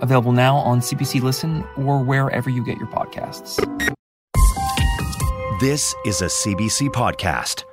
[0.00, 3.58] available now on CBC Listen or wherever you get your podcasts.
[5.60, 7.64] This is a CBC podcast.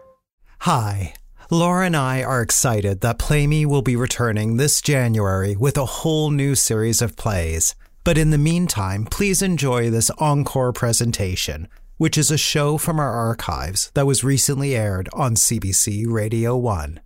[0.59, 1.13] Hi.
[1.49, 5.85] Laura and I are excited that Play Me will be returning this January with a
[5.85, 7.73] whole new series of plays.
[8.03, 13.13] But in the meantime, please enjoy this encore presentation, which is a show from our
[13.13, 16.99] archives that was recently aired on CBC Radio 1.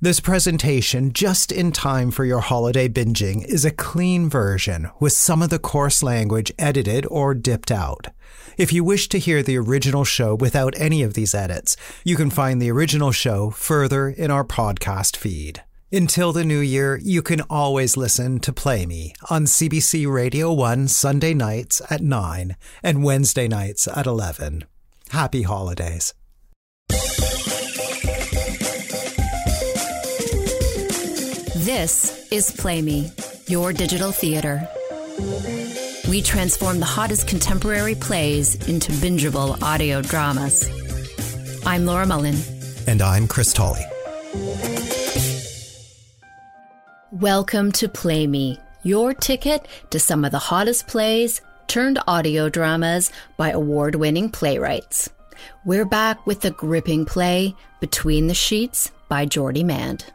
[0.00, 5.42] This presentation, just in time for your holiday binging, is a clean version with some
[5.42, 8.06] of the coarse language edited or dipped out.
[8.56, 12.30] If you wish to hear the original show without any of these edits, you can
[12.30, 15.64] find the original show further in our podcast feed.
[15.90, 20.86] Until the new year, you can always listen to Play Me on CBC Radio 1
[20.86, 24.62] Sunday nights at 9 and Wednesday nights at 11.
[25.10, 26.14] Happy holidays.
[31.68, 33.10] This is Play Me,
[33.46, 34.66] your digital theater.
[36.08, 40.66] We transform the hottest contemporary plays into bingeable audio dramas.
[41.66, 42.36] I'm Laura Mullen.
[42.86, 43.84] And I'm Chris Tolley.
[47.12, 53.12] Welcome to Play Me, your ticket to some of the hottest plays turned audio dramas
[53.36, 55.10] by award winning playwrights.
[55.66, 60.06] We're back with the gripping play Between the Sheets by Jordi Mand.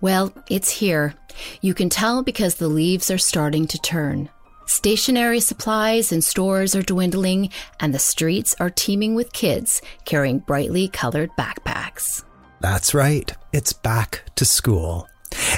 [0.00, 1.14] Well, it's here.
[1.60, 4.28] You can tell because the leaves are starting to turn.
[4.66, 10.88] Stationery supplies and stores are dwindling, and the streets are teeming with kids carrying brightly
[10.88, 12.24] colored backpacks.
[12.60, 15.08] That's right, it's back to school.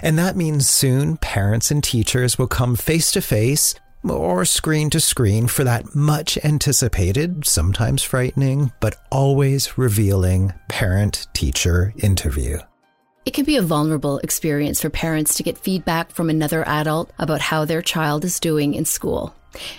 [0.02, 3.74] And that means soon parents and teachers will come face to face
[4.08, 11.92] or screen to screen for that much anticipated, sometimes frightening, but always revealing parent teacher
[11.98, 12.58] interview.
[13.24, 17.40] It can be a vulnerable experience for parents to get feedback from another adult about
[17.40, 19.32] how their child is doing in school.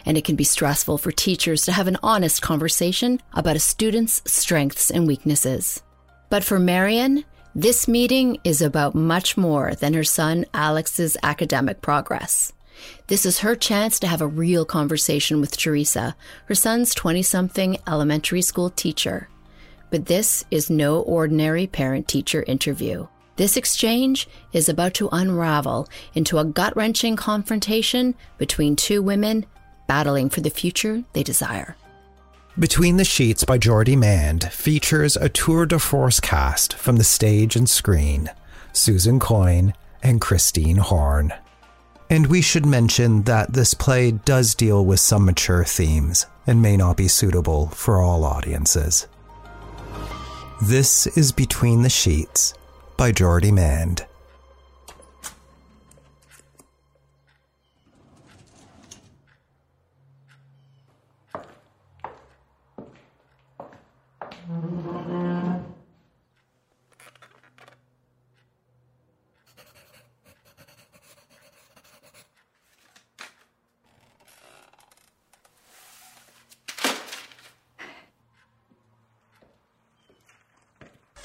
[0.06, 4.22] And it can be stressful for teachers to have an honest conversation about a student's
[4.26, 5.84] strengths and weaknesses.
[6.30, 12.54] But for Marion, this meeting is about much more than her son Alex's academic progress.
[13.08, 16.16] This is her chance to have a real conversation with Teresa,
[16.46, 19.28] her son's 20 something elementary school teacher.
[19.90, 23.08] But this is no ordinary parent teacher interview.
[23.36, 29.46] This exchange is about to unravel into a gut wrenching confrontation between two women
[29.88, 31.76] battling for the future they desire.
[32.60, 37.56] Between the Sheets by Jordi Mand features a tour de force cast from the stage
[37.56, 38.30] and screen
[38.72, 39.74] Susan Coyne
[40.04, 41.34] and Christine Horne.
[42.12, 46.78] And we should mention that this play does deal with some mature themes and may
[46.78, 49.08] not be suitable for all audiences.
[50.62, 52.54] This is Between the Sheets
[52.98, 54.06] by Jordi Mand.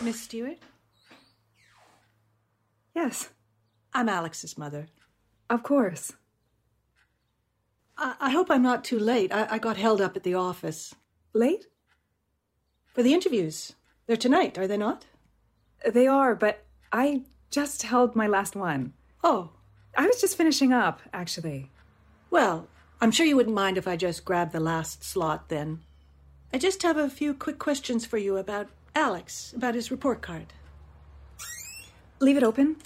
[0.01, 0.57] Miss Stewart?
[3.09, 3.31] Yes,
[3.95, 4.89] I'm Alex's mother.
[5.49, 6.13] of course.
[7.97, 9.33] I, I hope I'm not too late.
[9.33, 10.95] I, I got held up at the office.
[11.33, 11.69] Late?
[12.93, 13.73] For the interviews.
[14.07, 15.07] They're tonight, are they not?
[15.91, 18.93] They are, but I just held my last one.
[19.25, 19.53] Oh,
[19.97, 21.71] I was just finishing up, actually.
[22.29, 22.69] well,
[23.01, 25.81] I'm sure you wouldn't mind if I just grabbed the last slot then.
[26.53, 30.53] I just have a few quick questions for you about Alex, about his report card.
[32.21, 32.77] Leave it open.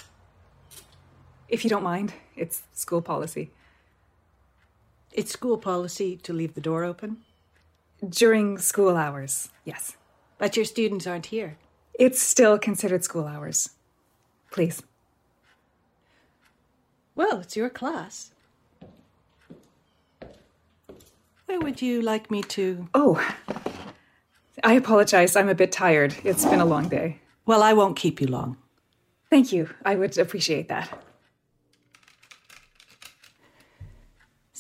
[1.52, 3.50] If you don't mind, it's school policy.
[5.12, 7.19] It's school policy to leave the door open,
[8.08, 9.96] During school hours, yes.
[10.38, 11.58] but your students aren't here.
[11.93, 13.70] It's still considered school hours.
[14.50, 14.82] Please.
[17.14, 18.32] Well, it's your class.
[21.44, 22.88] Where would you like me to?
[22.94, 23.20] Oh,
[24.64, 25.37] I apologize.
[25.37, 26.16] I'm a bit tired.
[26.25, 27.20] It's been a long day.
[27.44, 28.56] Well, I won't keep you long.
[29.28, 29.69] Thank you.
[29.84, 30.88] I would appreciate that.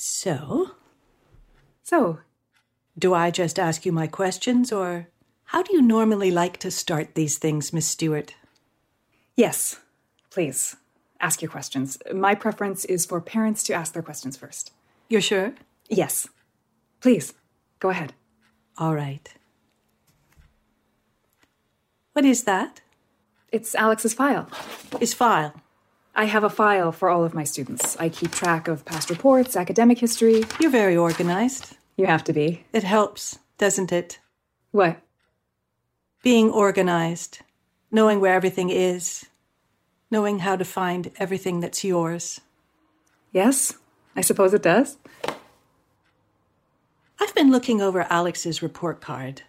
[0.04, 0.72] So,
[1.84, 2.18] So,
[2.98, 5.06] Do I just ask you my questions, or
[5.44, 8.34] how do you normally like to start these things, Miss Stewart?
[9.36, 9.78] Yes,
[10.28, 10.74] please.
[11.20, 11.98] Ask your questions.
[12.12, 14.72] My preference is for parents to ask their questions first.
[15.08, 15.54] You're sure?
[15.88, 16.26] Yes.
[17.00, 17.34] Please,
[17.78, 18.12] go ahead.
[18.78, 19.32] All right.
[22.12, 22.80] What is that?
[23.52, 24.50] It's Alex's file.
[24.98, 25.54] His file.
[26.14, 27.96] I have a file for all of my students.
[27.98, 30.44] I keep track of past reports, academic history.
[30.60, 31.76] You're very organized.
[31.96, 32.64] You have to be.
[32.72, 34.18] It helps, doesn't it?
[34.72, 35.00] What?
[36.22, 37.40] Being organized,
[37.90, 39.26] knowing where everything is,
[40.10, 42.40] knowing how to find everything that's yours.
[43.32, 43.74] Yes,
[44.14, 44.98] I suppose it does.
[47.18, 49.42] I've been looking over Alex's report card.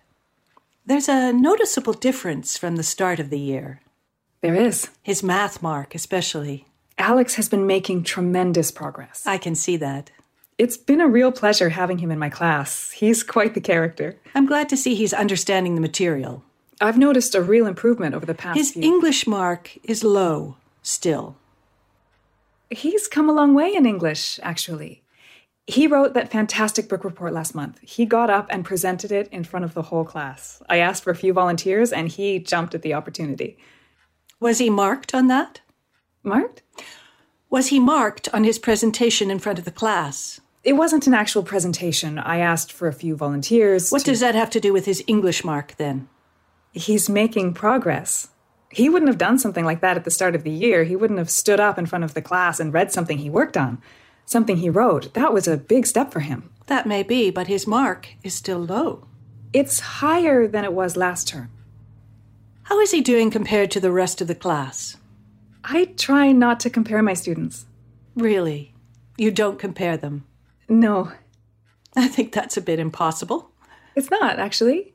[0.85, 3.81] There's a noticeable difference from the start of the year.
[4.43, 4.89] There is.
[5.01, 6.65] His math mark, especially.
[6.97, 9.23] Alex has been making tremendous progress.
[9.25, 10.11] I can see that.
[10.57, 12.91] It's been a real pleasure having him in my class.
[12.91, 14.17] He's quite the character.
[14.35, 16.43] I'm glad to see he's understanding the material.
[16.81, 18.83] I've noticed a real improvement over the past His few.
[18.83, 21.37] English mark is low, still.
[22.69, 25.03] He's come a long way in English, actually.
[25.67, 27.79] He wrote that fantastic book report last month.
[27.81, 30.61] He got up and presented it in front of the whole class.
[30.67, 33.57] I asked for a few volunteers, and he jumped at the opportunity.
[34.39, 35.61] Was he marked on that?
[36.23, 36.61] Marked?
[37.49, 40.41] Was he marked on his presentation in front of the class?
[40.63, 42.17] It wasn't an actual presentation.
[42.17, 43.91] I asked for a few volunteers.
[43.91, 46.07] What to- does that have to do with his English mark then?
[46.71, 48.29] He's making progress.
[48.69, 50.83] He wouldn't have done something like that at the start of the year.
[50.83, 53.55] He wouldn't have stood up in front of the class and read something he worked
[53.55, 53.79] on,
[54.25, 55.13] something he wrote.
[55.13, 56.49] That was a big step for him.
[56.67, 59.05] That may be, but his mark is still low.
[59.51, 61.51] It's higher than it was last term.
[62.63, 64.97] How is he doing compared to the rest of the class?
[65.63, 67.65] I try not to compare my students.
[68.15, 68.73] Really?
[69.17, 70.25] You don't compare them?
[70.69, 71.11] No,
[71.95, 73.51] I think that's a bit impossible.
[73.95, 74.93] it's not, actually.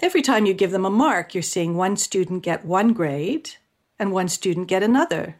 [0.00, 3.50] Every time you give them a mark, you're seeing one student get one grade
[3.98, 5.36] and one student get another.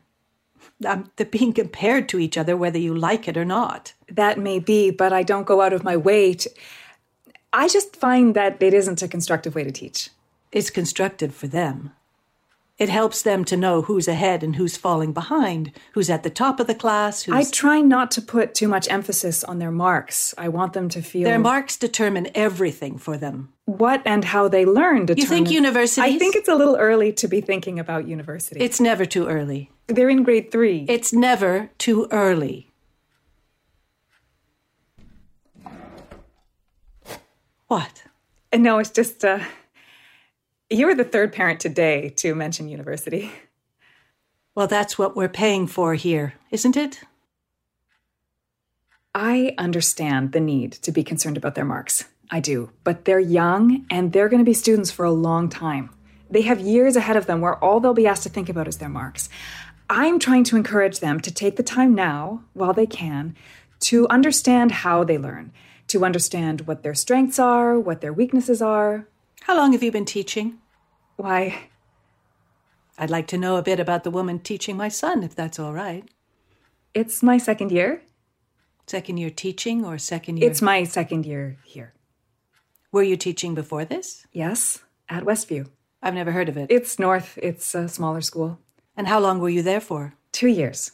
[0.87, 3.94] Um, they're being compared to each other whether you like it or not.
[4.09, 6.50] That may be, but I don't go out of my way to.
[7.53, 10.11] I just find that it isn't a constructive way to teach.
[10.55, 11.91] It's constructed for them.
[12.79, 16.59] It helps them to know who's ahead and who's falling behind, who's at the top
[16.61, 17.35] of the class, who's.
[17.35, 20.35] I try not to put too much emphasis on their marks.
[20.39, 23.53] I want them to feel Their marks determine everything for them.
[23.67, 25.06] what and how they learn.
[25.06, 25.19] determine.
[25.23, 26.05] You think universities?
[26.05, 28.61] I think it's a little early to be thinking about university.
[28.61, 29.71] It's never too early.
[29.89, 30.85] They're in grade three.
[30.89, 32.71] It's never too early.
[37.69, 38.05] What?
[38.53, 39.41] And no, it's just uh,
[40.71, 43.31] you were the third parent today to mention university.
[44.55, 47.01] Well, that's what we're paying for here, isn't it?
[49.15, 52.05] I understand the need to be concerned about their marks.
[52.31, 52.71] I do.
[52.83, 55.91] But they're young and they're going to be students for a long time.
[56.31, 58.79] They have years ahead of them where all they'll be asked to think about is
[58.79, 59.29] their marks.
[59.89, 63.37] I'm trying to encourage them to take the time now, while they can,
[63.81, 65.53] to understand how they learn,
[65.89, 69.07] to understand what their strengths are, what their weaknesses are.
[69.44, 70.56] How long have you been teaching?
[71.17, 71.69] Why,
[72.96, 75.75] I'd like to know a bit about the woman teaching my son, if that's all
[75.75, 76.08] right.
[76.94, 78.00] it's my second year.
[78.87, 80.50] Second year teaching or second year?
[80.50, 81.93] It's my second year here.
[82.91, 84.26] Were you teaching before this?
[84.32, 85.69] Yes, at Westview.
[86.03, 86.70] I've never heard of it.
[86.70, 88.58] It's north, it's a smaller school.
[88.96, 90.15] And how long were you there for?
[90.32, 90.93] Two years.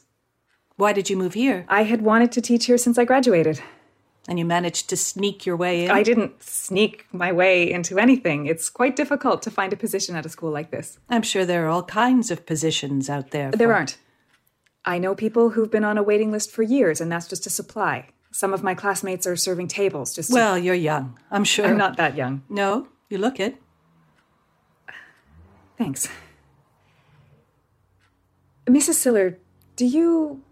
[0.74, 1.66] Why did you move here?
[1.68, 3.62] I had wanted to teach here since I graduated.
[4.28, 5.90] And you managed to sneak your way in?
[5.90, 8.46] I didn't sneak my way into anything.
[8.46, 10.98] It's quite difficult to find a position at a school like this.
[11.08, 13.50] I'm sure there are all kinds of positions out there.
[13.50, 13.98] There aren't.
[14.84, 17.50] I know people who've been on a waiting list for years, and that's just a
[17.50, 18.08] supply.
[18.30, 21.18] Some of my classmates are serving tables just to- Well, you're young.
[21.30, 21.66] I'm sure.
[21.66, 22.42] I'm not that young.
[22.48, 23.56] No, you look it.
[25.76, 26.08] Thanks.
[28.66, 28.94] Mrs.
[28.94, 29.38] Siller,
[29.76, 30.42] do you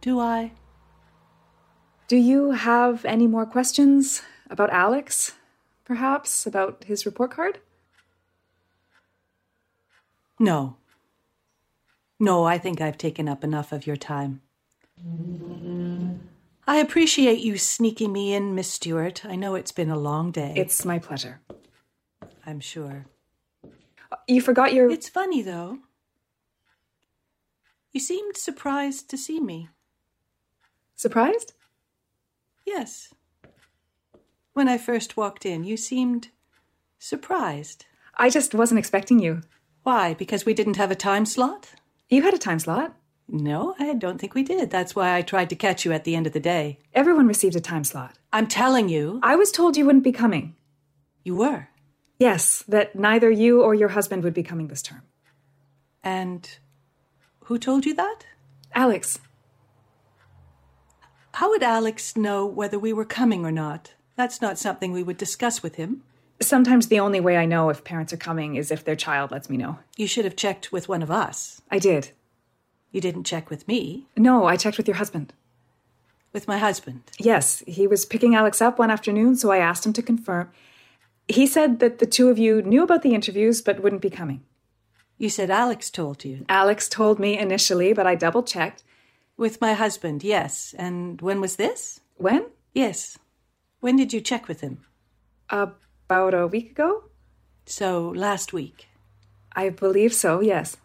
[0.00, 0.52] Do I?
[2.08, 5.32] Do you have any more questions about Alex?
[5.84, 7.60] Perhaps about his report card?
[10.38, 10.76] No.
[12.18, 14.40] No, I think I've taken up enough of your time.
[16.66, 19.24] I appreciate you sneaking me in, Miss Stewart.
[19.24, 20.52] I know it's been a long day.
[20.56, 21.40] It's my pleasure.
[22.44, 23.06] I'm sure.
[24.10, 25.78] Uh, you forgot your It's funny, though.
[27.92, 29.68] You seemed surprised to see me.
[30.94, 31.52] surprised?
[32.68, 33.14] Yes.
[34.52, 36.28] When I first walked in, you seemed
[36.98, 37.86] surprised.
[38.14, 39.40] I just wasn't expecting you.
[39.84, 40.12] Why?
[40.12, 41.70] Because we didn't have a time slot?
[42.10, 42.94] You had a time slot.
[43.26, 44.70] No, I don't think we did.
[44.70, 46.78] That's why I tried to catch you at the end of the day.
[46.92, 48.18] Everyone received a time slot.
[48.34, 49.18] I'm telling you.
[49.22, 50.54] I was told you wouldn't be coming.
[51.24, 51.68] You were.
[52.18, 55.04] Yes, that neither you or your husband would be coming this term.
[56.04, 56.58] And
[57.44, 58.26] who told you that?
[58.74, 59.20] Alex.
[61.38, 63.94] How would Alex know whether we were coming or not?
[64.16, 66.02] That's not something we would discuss with him.
[66.40, 69.48] Sometimes the only way I know if parents are coming is if their child lets
[69.48, 69.78] me know.
[69.96, 71.62] You should have checked with one of us.
[71.70, 72.10] I did.
[72.90, 74.08] You didn't check with me.
[74.16, 75.32] No, I checked with your husband.
[76.32, 77.02] With my husband?
[77.20, 80.50] Yes, he was picking Alex up one afternoon, so I asked him to confirm.
[81.28, 84.42] He said that the two of you knew about the interviews but wouldn't be coming.
[85.18, 86.44] You said Alex told you.
[86.48, 88.82] Alex told me initially, but I double checked.
[89.38, 90.74] With my husband, yes.
[90.76, 92.00] And when was this?
[92.16, 92.46] When?
[92.74, 93.16] Yes.
[93.80, 94.84] When did you check with him?
[95.48, 97.04] About a week ago?
[97.64, 98.88] So, last week.
[99.52, 100.76] I believe so, yes.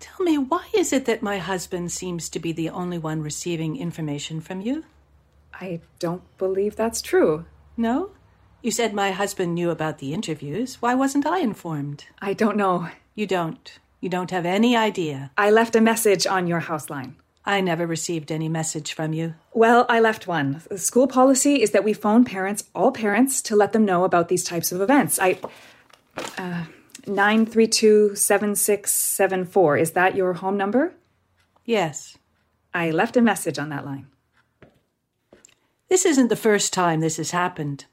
[0.00, 3.76] Tell me, why is it that my husband seems to be the only one receiving
[3.76, 4.84] information from you?
[5.54, 7.44] I don't believe that's true.
[7.76, 8.10] No?
[8.62, 10.82] You said my husband knew about the interviews.
[10.82, 12.06] Why wasn't I informed?
[12.20, 12.88] I don't know.
[13.14, 13.78] You don't.
[14.00, 15.30] You don't have any idea.
[15.36, 17.16] I left a message on your house line.
[17.44, 19.34] I never received any message from you.
[19.54, 20.62] Well, I left one.
[20.68, 24.28] The school policy is that we phone parents, all parents, to let them know about
[24.28, 25.18] these types of events.
[25.18, 25.38] I.
[26.36, 26.64] Uh,
[27.06, 29.76] 932 7674.
[29.78, 30.94] Is that your home number?
[31.64, 32.18] Yes.
[32.74, 34.06] I left a message on that line.
[35.88, 37.86] This isn't the first time this has happened.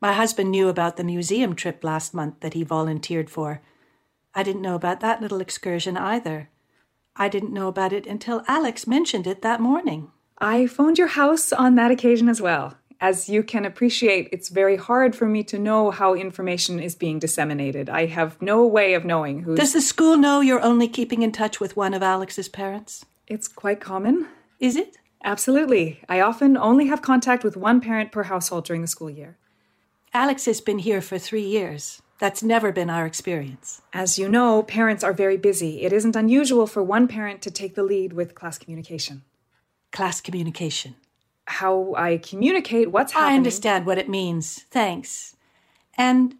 [0.00, 3.60] My husband knew about the museum trip last month that he volunteered for.
[4.34, 6.50] I didn't know about that little excursion either.
[7.16, 10.10] I didn't know about it until Alex mentioned it that morning.
[10.38, 12.74] I phoned your house on that occasion as well.
[13.00, 17.18] As you can appreciate, it's very hard for me to know how information is being
[17.18, 17.88] disseminated.
[17.88, 19.54] I have no way of knowing who.
[19.54, 23.04] Does the school know you're only keeping in touch with one of Alex's parents?
[23.26, 24.28] It's quite common.
[24.58, 24.96] Is it?
[25.22, 26.00] Absolutely.
[26.08, 29.38] I often only have contact with one parent per household during the school year.
[30.12, 32.00] Alex has been here for three years.
[32.18, 33.82] That's never been our experience.
[33.92, 35.82] As you know, parents are very busy.
[35.82, 39.22] It isn't unusual for one parent to take the lead with class communication.
[39.90, 40.94] Class communication.
[41.46, 43.32] How I communicate what's happening.
[43.32, 44.64] I understand what it means.
[44.70, 45.36] Thanks.
[45.98, 46.36] And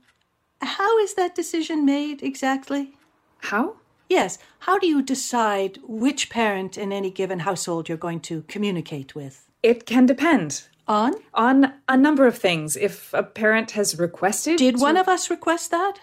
[0.63, 2.93] how is that decision made exactly?
[3.39, 3.77] How?
[4.09, 4.39] Yes.
[4.61, 9.49] How do you decide which parent in any given household you're going to communicate with?
[9.63, 10.69] It can depend.
[10.87, 11.15] On?
[11.33, 12.77] On a number of things.
[12.77, 14.59] If a parent has requested.
[14.59, 15.95] Did to- one of us request that?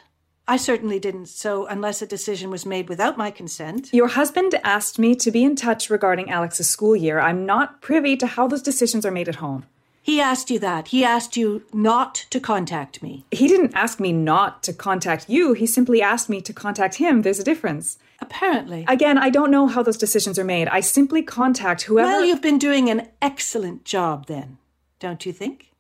[0.48, 3.90] I certainly didn't, so unless a decision was made without my consent.
[3.94, 7.20] Your husband asked me to be in touch regarding Alex's school year.
[7.20, 9.66] I'm not privy to how those decisions are made at home.
[10.04, 10.88] He asked you that.
[10.88, 13.24] He asked you not to contact me.
[13.30, 15.54] He didn't ask me not to contact you.
[15.54, 17.22] He simply asked me to contact him.
[17.22, 18.00] There's a difference.
[18.20, 18.84] Apparently.
[18.88, 20.68] Again, I don't know how those decisions are made.
[20.70, 22.10] I simply contact whoever.
[22.10, 24.58] Well, you've been doing an excellent job then,
[25.02, 25.72] don't you think?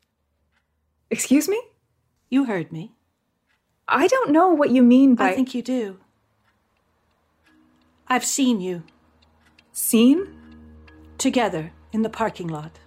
[1.12, 1.62] Excuse me?
[2.30, 2.92] You heard me.
[3.88, 5.30] I don't know what you mean by.
[5.30, 6.00] I think you do.
[8.08, 8.84] I've seen you
[9.72, 10.36] Seen?
[11.20, 12.80] together in the parking lot.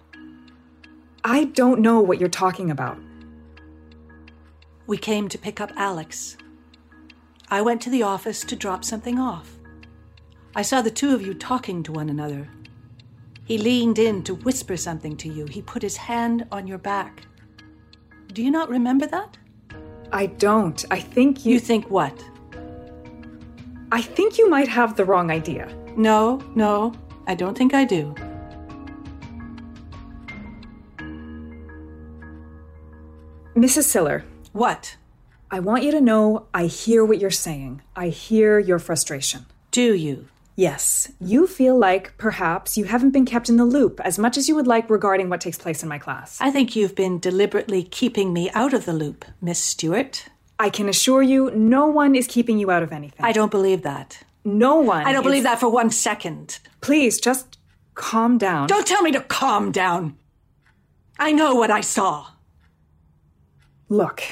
[1.23, 2.97] I don't know what you're talking about.
[4.87, 6.35] We came to pick up Alex.
[7.47, 9.57] I went to the office to drop something off.
[10.53, 12.49] I saw the two of you talking to one another.
[13.45, 15.45] He leaned in to whisper something to you.
[15.45, 17.21] He put his hand on your back.
[18.33, 19.37] Do you not remember that?
[20.11, 20.83] I don't.
[20.91, 21.53] I think you.
[21.53, 22.23] You think what?
[23.91, 25.67] I think you might have the wrong idea.
[25.95, 26.93] No, no,
[27.27, 28.13] I don't think I do.
[33.55, 33.83] Mrs.
[33.83, 34.97] Siller, What?
[35.51, 37.81] I want you to know I hear what you're saying.
[37.95, 39.45] I hear your frustration.
[39.71, 40.27] Do you?
[40.57, 44.47] Yes, you feel like perhaps you haven't been kept in the loop as much as
[44.47, 46.37] you would like regarding what takes place in my class.
[46.39, 50.27] I think you've been deliberately keeping me out of the loop, Miss Stewart.
[50.57, 53.25] I can assure you, no one is keeping you out of anything.
[53.25, 54.23] I don't believe that.
[54.45, 55.05] no one.
[55.05, 56.59] I don't is- believe that for one second.
[56.79, 57.57] Please, just
[57.95, 58.67] calm down.
[58.67, 60.15] Don't tell me to calm down.
[61.19, 62.27] I know what I saw.
[63.89, 64.23] Look,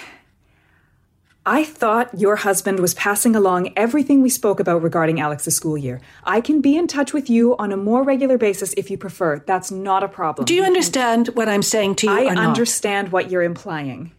[1.45, 5.99] I thought your husband was passing along everything we spoke about regarding Alex's school year.
[6.23, 9.39] I can be in touch with you on a more regular basis if you prefer.
[9.39, 10.45] That's not a problem.
[10.45, 12.47] Do you understand what I'm saying to you I or not?
[12.47, 14.11] understand what you're implying.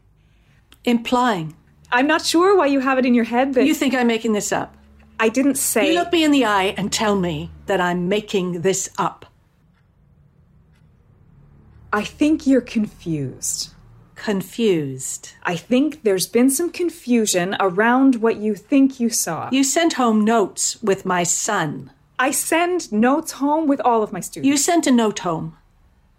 [0.85, 1.57] Implying.
[1.90, 4.35] I'm not sure why you have it in your head that You think I'm making
[4.35, 4.76] this up?
[5.19, 5.93] I didn't say.
[5.93, 9.25] You look me in the eye and tell me that I'm making this up.
[11.90, 13.74] I think you're confused.
[14.25, 15.33] Confused.
[15.43, 19.50] I think there's been some confusion around what you think you saw.
[19.52, 21.90] You sent home notes with my son.
[22.19, 24.49] I send notes home with all of my students.
[24.49, 25.59] You sent a note home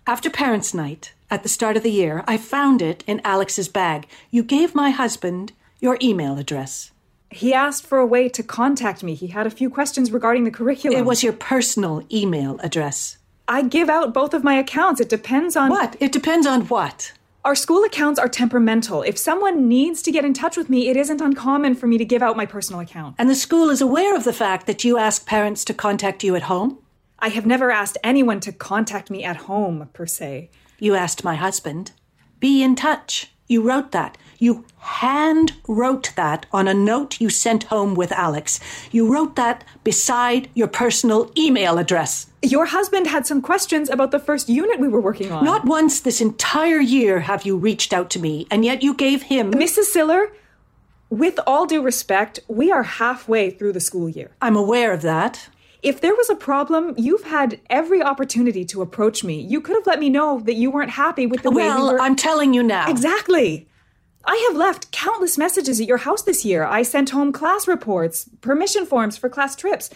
[0.06, 2.24] after parents' night at the start of the year.
[2.28, 4.08] I found it in Alex's bag.
[4.30, 6.92] You gave my husband your email address.
[7.32, 9.16] He asked for a way to contact me.
[9.16, 11.00] He had a few questions regarding the curriculum.
[11.00, 13.18] It was your personal email address.
[13.48, 15.02] I give out both of my accounts.
[15.02, 15.72] It depends on.
[15.72, 15.96] What?
[16.00, 17.12] It depends on what?
[17.46, 19.04] Our school accounts are temperamental.
[19.04, 22.04] If someone needs to get in touch with me, it isn't uncommon for me to
[22.04, 23.18] give out my personal account.
[23.20, 26.36] And the school is aware of the fact that you ask parents to contact you
[26.36, 26.80] at home?
[27.20, 30.50] I have never asked anyone to contact me at home, per se.
[30.80, 31.92] You asked my husband.
[32.40, 33.32] Be in touch.
[33.48, 34.18] You wrote that.
[34.40, 38.60] You hand wrote that on a note you sent home with Alex.
[38.92, 42.28] You wrote that beside your personal email address.
[42.42, 45.44] Your husband had some questions about the first unit we were working on.
[45.44, 49.24] Not once this entire year have you reached out to me, and yet you gave
[49.24, 49.52] him.
[49.52, 49.86] Mrs.
[49.86, 50.32] Siller,
[51.10, 54.32] with all due respect, we are halfway through the school year.
[54.42, 55.50] I'm aware of that.
[55.86, 59.40] If there was a problem, you've had every opportunity to approach me.
[59.40, 61.94] You could have let me know that you weren't happy with the way well, we
[61.94, 62.02] were.
[62.02, 62.90] I'm telling you now.
[62.90, 63.68] Exactly.
[64.26, 66.64] I have left countless messages at your house this year.
[66.64, 69.92] I sent home class reports, permission forms for class trips.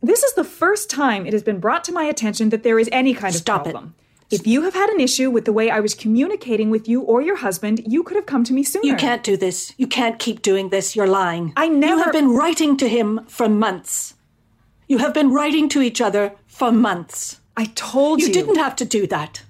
[0.00, 2.88] This is the first time it has been brought to my attention that there is
[2.92, 3.94] any kind Stop of problem.
[4.30, 4.40] It.
[4.40, 7.20] If you have had an issue with the way I was communicating with you or
[7.20, 8.86] your husband, you could have come to me sooner.
[8.86, 9.74] You can't do this.
[9.76, 10.94] You can't keep doing this.
[10.94, 11.52] You're lying.
[11.56, 11.96] I never.
[11.96, 14.14] You have been writing to him for months.
[14.88, 17.40] You have been writing to each other for months.
[17.56, 18.26] I told you.
[18.26, 19.42] You didn't have to do that.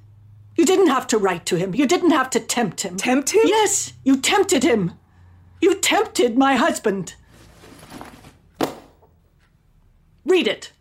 [0.57, 1.75] You didn't have to write to him.
[1.75, 2.97] You didn't have to tempt him.
[2.97, 3.43] Tempt him?
[3.45, 4.93] Yes, you tempted him.
[5.61, 7.15] You tempted my husband.
[10.25, 10.73] Read it.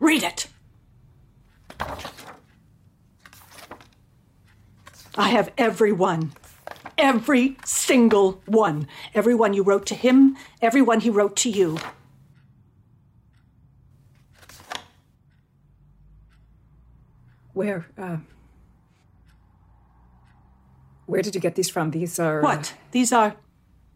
[0.00, 0.48] Read it.
[5.16, 6.32] I have every one.
[6.96, 8.88] Every single one.
[9.14, 11.78] Every one you wrote to him, every one he wrote to you.
[17.58, 17.86] Where?
[17.98, 18.18] Uh,
[21.06, 21.90] where did you get these from?
[21.90, 22.40] These are.
[22.40, 22.74] What?
[22.92, 23.34] These are.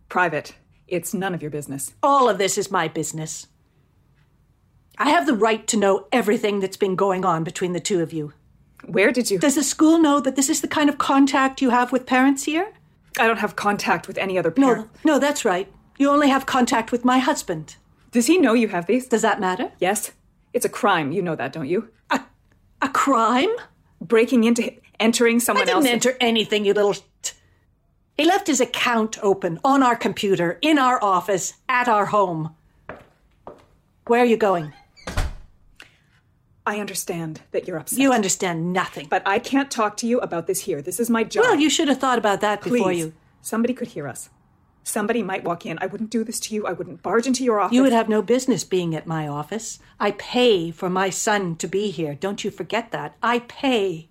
[0.09, 0.57] Private.
[0.89, 1.93] It's none of your business.
[2.03, 3.47] All of this is my business.
[4.99, 8.13] I have the right to know everything that's been going on between the two of
[8.13, 8.33] you.
[8.85, 9.39] Where did you.
[9.39, 12.43] Does the school know that this is the kind of contact you have with parents
[12.43, 12.73] here?
[13.17, 14.91] I don't have contact with any other parent.
[15.05, 15.73] No, no, that's right.
[15.99, 17.77] You only have contact with my husband.
[18.11, 19.07] Does he know you have these?
[19.07, 19.71] Does that matter?
[19.79, 20.11] Yes.
[20.53, 21.13] It's a crime.
[21.13, 21.91] You know that, don't you?
[22.11, 22.25] A,
[22.83, 23.51] a crime?
[24.01, 24.73] Breaking into.
[25.01, 25.93] entering someone I didn't else.
[25.93, 26.95] enter anything, you little.
[26.95, 27.33] T-
[28.17, 32.55] he left his account open on our computer, in our office, at our home.
[34.07, 34.73] Where are you going?
[36.65, 37.99] I understand that you're upset.
[37.99, 39.09] You understand nothing.
[39.11, 40.81] But I can't talk to you about this here.
[40.83, 41.43] This is my job.
[41.43, 42.73] Well, you should have thought about that Please.
[42.73, 43.13] before you.
[43.41, 44.31] Somebody could hear us.
[44.85, 45.79] Somebody might walk in.
[45.81, 46.67] I wouldn't do this to you.
[46.67, 47.75] I wouldn't barge into your office.
[47.75, 49.79] You would have no business being at my office.
[50.01, 52.15] I pay for my son to be here.
[52.15, 53.17] Don't you forget that.
[53.23, 54.09] I pay.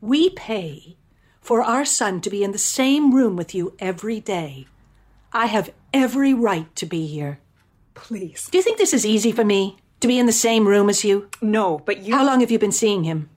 [0.00, 0.96] We pay
[1.40, 4.66] for our son to be in the same room with you every day.
[5.32, 7.40] I have every right to be here.
[7.94, 8.48] Please.
[8.50, 9.76] Do you think this is easy for me?
[10.00, 11.28] To be in the same room as you?
[11.42, 12.14] No, but you.
[12.14, 13.28] How long have you been seeing him?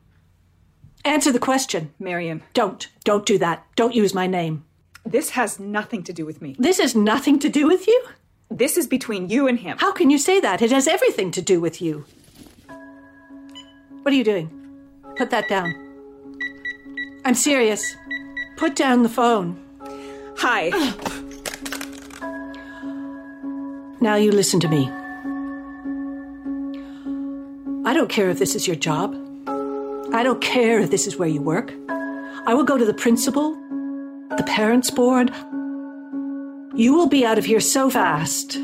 [1.04, 1.93] Answer the question.
[2.00, 2.43] Marion.
[2.54, 2.88] Don't.
[3.04, 3.65] Don't do that.
[3.76, 4.65] Don't use my name.
[5.07, 6.57] This has nothing to do with me.
[6.59, 8.03] This has nothing to do with you?
[8.51, 9.77] This is between you and him.
[9.77, 10.61] How can you say that?
[10.61, 12.03] It has everything to do with you.
[14.01, 14.49] What are you doing?
[15.15, 15.73] Put that down.
[17.23, 17.95] I'm serious.
[18.57, 19.57] Put down the phone.
[20.39, 20.71] Hi.
[23.99, 24.87] Now you listen to me.
[27.83, 29.15] I don't care if this is your job.
[30.13, 31.73] I don't care if this is where you work.
[32.45, 33.57] I will go to the principal,
[34.35, 35.31] the parents' board.
[36.75, 38.59] You will be out of here so fast.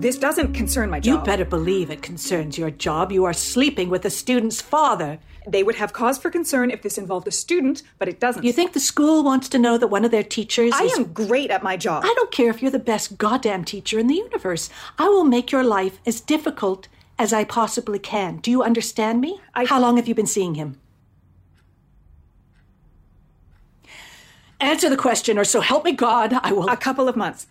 [0.00, 1.18] This doesn't concern my job.
[1.18, 3.12] You better believe it concerns your job.
[3.12, 5.18] You are sleeping with the student's father.
[5.46, 8.42] They would have cause for concern if this involved a student, but it doesn't.
[8.42, 10.96] You think the school wants to know that one of their teachers I is.
[10.96, 12.04] am great at my job.
[12.06, 14.70] I don't care if you're the best goddamn teacher in the universe.
[14.98, 16.88] I will make your life as difficult
[17.20, 18.38] as I possibly can.
[18.38, 19.38] Do you understand me?
[19.54, 20.80] I- How long have you been seeing him?
[24.58, 26.68] Answer the question, or so help me God, I will.
[26.70, 27.46] A couple of months.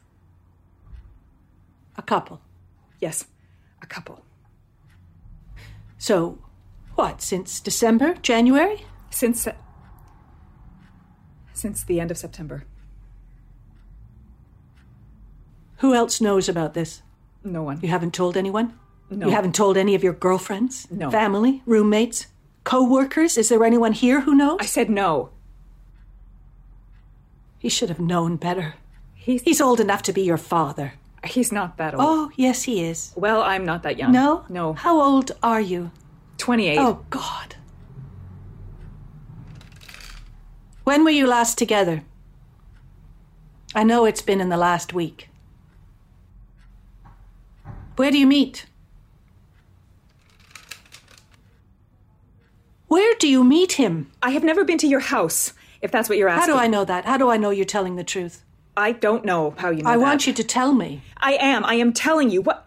[1.98, 2.42] A couple.
[3.00, 3.26] Yes,
[3.82, 4.24] a couple.
[6.00, 6.40] So,
[6.96, 8.16] what, since December?
[8.24, 8.86] January?
[9.12, 9.48] Since.
[11.54, 12.64] Since the end of September.
[15.78, 17.02] Who else knows about this?
[17.44, 17.80] No one.
[17.82, 18.78] You haven't told anyone?
[19.10, 19.28] No.
[19.28, 20.88] You haven't told any of your girlfriends?
[20.92, 21.10] No.
[21.10, 21.64] Family?
[21.66, 22.28] Roommates?
[22.64, 23.38] Co workers?
[23.38, 24.58] Is there anyone here who knows?
[24.62, 25.30] I said no.
[27.58, 28.76] He should have known better.
[29.16, 29.42] He's.
[29.42, 30.94] He's old enough to be your father.
[31.26, 32.04] He's not that old.
[32.06, 33.12] Oh, yes, he is.
[33.16, 34.12] Well, I'm not that young.
[34.12, 34.46] No?
[34.48, 34.74] No.
[34.74, 35.92] How old are you?
[36.38, 36.78] 28.
[36.78, 37.56] Oh, God.
[40.86, 42.04] When were you last together?
[43.76, 45.30] I know it's been in the last week.
[47.98, 48.66] Where do you meet?
[52.90, 54.12] Where do you meet him?
[54.22, 56.54] I have never been to your house, if that's what you're asking.
[56.54, 57.06] How do I know that?
[57.06, 58.44] How do I know you're telling the truth?
[58.76, 60.02] I don't know how you know I that.
[60.04, 61.02] want you to tell me.
[61.18, 61.64] I am.
[61.66, 62.42] I am telling you.
[62.42, 62.66] What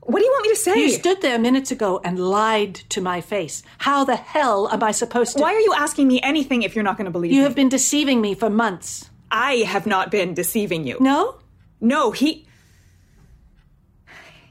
[0.00, 0.80] What do you want me to say?
[0.80, 3.62] You stood there minutes ago and lied to my face.
[3.78, 5.42] How the hell am I supposed to?
[5.42, 7.36] Why are you asking me anything if you're not going to believe me?
[7.36, 7.48] You me?
[7.48, 9.10] have been deceiving me for months.
[9.30, 10.96] I have not been deceiving you.
[11.00, 11.36] No?
[11.80, 12.46] No, he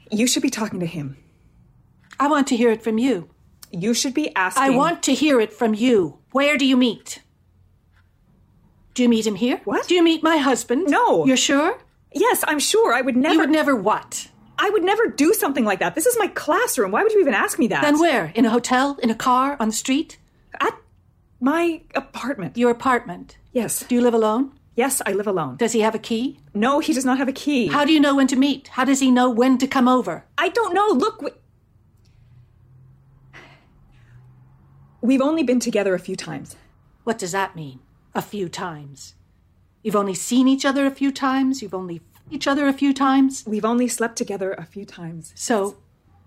[0.10, 1.18] You should be talking to him.
[2.20, 3.30] I want to hear it from you.
[3.72, 6.20] You should be asking I want to hear it from you.
[6.32, 7.22] Where do you meet?
[8.94, 9.62] Do you meet him here?
[9.66, 9.88] What?
[9.88, 10.88] Do you meet my husband?
[10.88, 11.26] No.
[11.26, 11.78] You're sure?
[12.14, 12.94] Yes, I'm sure.
[12.94, 14.30] I would never You would never what?
[14.58, 15.94] I would never do something like that.
[15.94, 16.92] This is my classroom.
[16.92, 17.84] Why would you even ask me that?
[17.84, 18.32] Then where?
[18.34, 18.98] In a hotel?
[19.04, 19.56] In a car?
[19.60, 20.18] On the street?
[20.60, 20.74] At
[21.40, 22.58] my apartment.
[22.58, 23.38] Your apartment.
[23.52, 23.86] Yes.
[23.88, 24.54] Do you live alone?
[24.76, 25.58] Yes, I live alone.
[25.58, 26.40] Does he have a key?
[26.54, 27.68] No, he does not have a key.
[27.68, 28.70] How do you know when to meet?
[28.70, 30.26] How does he know when to come over?
[30.38, 30.88] I don't know.
[30.90, 31.40] Look,
[35.02, 36.56] we've only been together a few times.
[37.04, 37.80] What does that mean?
[38.14, 39.16] A few times.
[39.84, 41.62] You've only seen each other a few times?
[41.62, 43.44] You've only f- each other a few times?
[43.48, 45.32] We've only slept together a few times.
[45.36, 45.78] So,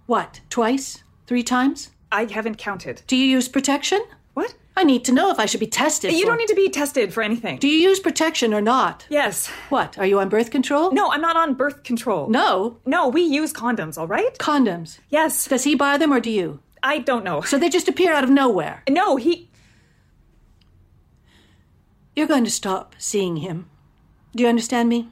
[0.06, 0.40] what?
[0.48, 1.02] Twice?
[1.26, 1.90] Three times?
[2.12, 3.02] I haven't counted.
[3.06, 4.02] Do you use protection?
[4.34, 4.54] What?
[4.76, 6.12] I need to know if I should be tested.
[6.12, 7.58] You for- don't need to be tested for anything.
[7.58, 9.04] Do you use protection or not?
[9.10, 9.48] Yes.
[9.68, 9.98] What?
[9.98, 10.92] Are you on birth control?
[10.92, 12.28] No, I'm not on birth control.
[12.30, 12.78] No.
[12.86, 14.36] No, we use condoms, all right?
[14.38, 14.98] Condoms.
[15.10, 15.46] Yes.
[15.48, 16.60] Does he buy them or do you?
[16.82, 17.40] I don't know.
[17.42, 18.82] So they just appear out of nowhere.
[18.88, 19.48] No, he.
[22.16, 23.68] You're going to stop seeing him.
[24.34, 25.08] Do you understand me?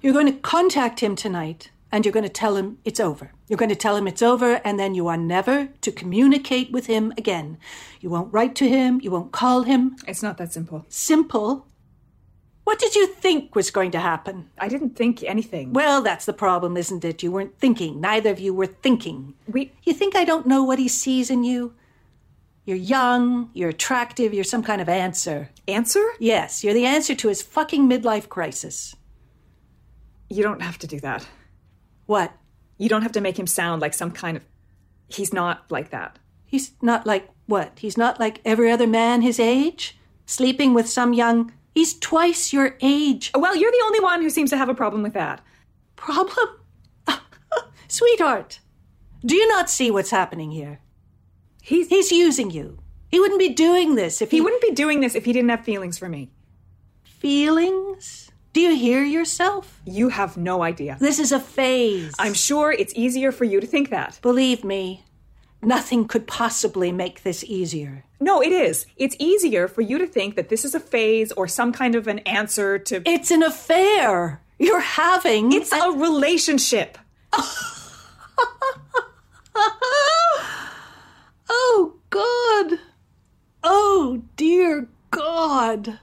[0.00, 3.32] You're going to contact him tonight and you're going to tell him it's over.
[3.48, 6.86] You're going to tell him it's over and then you are never to communicate with
[6.86, 7.58] him again.
[8.00, 9.96] You won't write to him, you won't call him.
[10.06, 10.86] It's not that simple.
[10.88, 11.66] Simple.
[12.64, 14.50] What did you think was going to happen?
[14.58, 15.72] I didn't think anything.
[15.72, 17.22] Well, that's the problem, isn't it?
[17.22, 18.00] You weren't thinking.
[18.00, 19.34] Neither of you were thinking.
[19.48, 19.72] We.
[19.82, 21.74] You think I don't know what he sees in you?
[22.64, 25.50] You're young, you're attractive, you're some kind of answer.
[25.66, 26.04] Answer?
[26.20, 28.94] Yes, you're the answer to his fucking midlife crisis.
[30.30, 31.26] You don't have to do that.
[32.06, 32.32] What?
[32.78, 34.44] You don't have to make him sound like some kind of.
[35.08, 36.20] He's not like that.
[36.44, 37.78] He's not like what?
[37.80, 39.98] He's not like every other man his age?
[40.24, 41.52] Sleeping with some young.
[41.74, 43.30] He's twice your age.
[43.34, 45.40] Well, you're the only one who seems to have a problem with that.
[45.96, 46.48] Problem?
[47.88, 48.60] Sweetheart,
[49.24, 50.80] do you not see what's happening here?
[51.62, 51.88] He's.
[51.88, 52.78] He's using you.
[53.08, 55.50] He wouldn't be doing this if he, He wouldn't be doing this if he didn't
[55.50, 56.30] have feelings for me.
[57.04, 58.30] Feelings?
[58.52, 59.80] Do you hear yourself?
[59.84, 60.96] You have no idea.
[60.98, 62.14] This is a phase.
[62.18, 64.18] I'm sure it's easier for you to think that.
[64.22, 65.04] Believe me,
[65.62, 68.04] nothing could possibly make this easier.
[68.20, 68.86] No, it is.
[68.96, 72.06] It's easier for you to think that this is a phase or some kind of
[72.06, 73.02] an answer to.
[73.06, 74.40] It's an affair.
[74.58, 75.52] You're having.
[75.52, 76.98] It's a relationship.
[81.48, 82.78] oh, God.
[83.62, 85.98] Oh, dear God.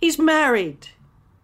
[0.00, 0.88] He's married.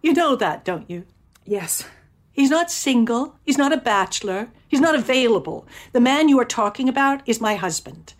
[0.01, 1.05] You know that, don't you?
[1.45, 1.83] Yes.
[2.31, 3.35] He's not single.
[3.45, 4.49] He's not a bachelor.
[4.67, 5.65] He's not available.
[5.93, 8.13] The man you are talking about is my husband.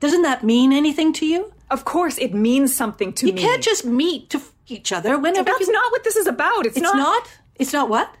[0.00, 1.52] Doesn't that mean anything to you?
[1.70, 3.40] Of course, it means something to You me.
[3.42, 5.72] You can't just meet to f- each other whenever That's you...
[5.72, 6.66] not what this is about.
[6.66, 6.96] It's, It's not.
[6.96, 7.28] not.
[7.56, 8.14] It's not what?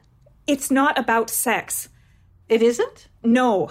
[0.46, 1.88] It's not about sex.
[2.48, 3.08] It isn't?
[3.22, 3.70] No,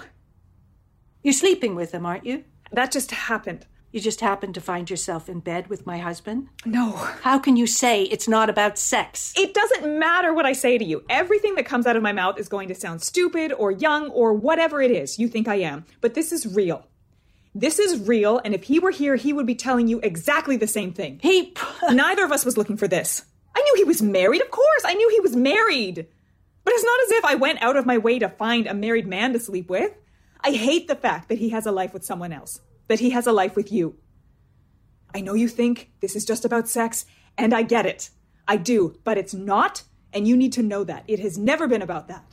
[1.22, 2.44] You're sleeping with him, aren't you?
[2.72, 3.66] that just happened.
[3.92, 6.48] You just happened to find yourself in bed with my husband?
[6.64, 6.92] No.
[6.92, 9.34] How can you say it's not about sex?
[9.36, 11.02] It doesn't matter what I say to you.
[11.08, 14.32] Everything that comes out of my mouth is going to sound stupid or young or
[14.32, 15.86] whatever it is you think I am.
[16.00, 16.86] But this is real.
[17.52, 20.68] This is real, and if he were here, he would be telling you exactly the
[20.68, 21.18] same thing.
[21.20, 21.52] He.
[21.90, 23.24] Neither of us was looking for this.
[23.56, 24.84] I knew he was married, of course.
[24.84, 26.06] I knew he was married.
[26.62, 29.08] But it's not as if I went out of my way to find a married
[29.08, 29.90] man to sleep with.
[30.42, 33.24] I hate the fact that he has a life with someone else, that he has
[33.28, 33.94] a life with you.
[35.14, 37.06] I know you think this is just about sex,
[37.38, 38.10] and I get it.
[38.48, 41.04] I do, but it's not, and you need to know that.
[41.06, 42.24] It has never been about that.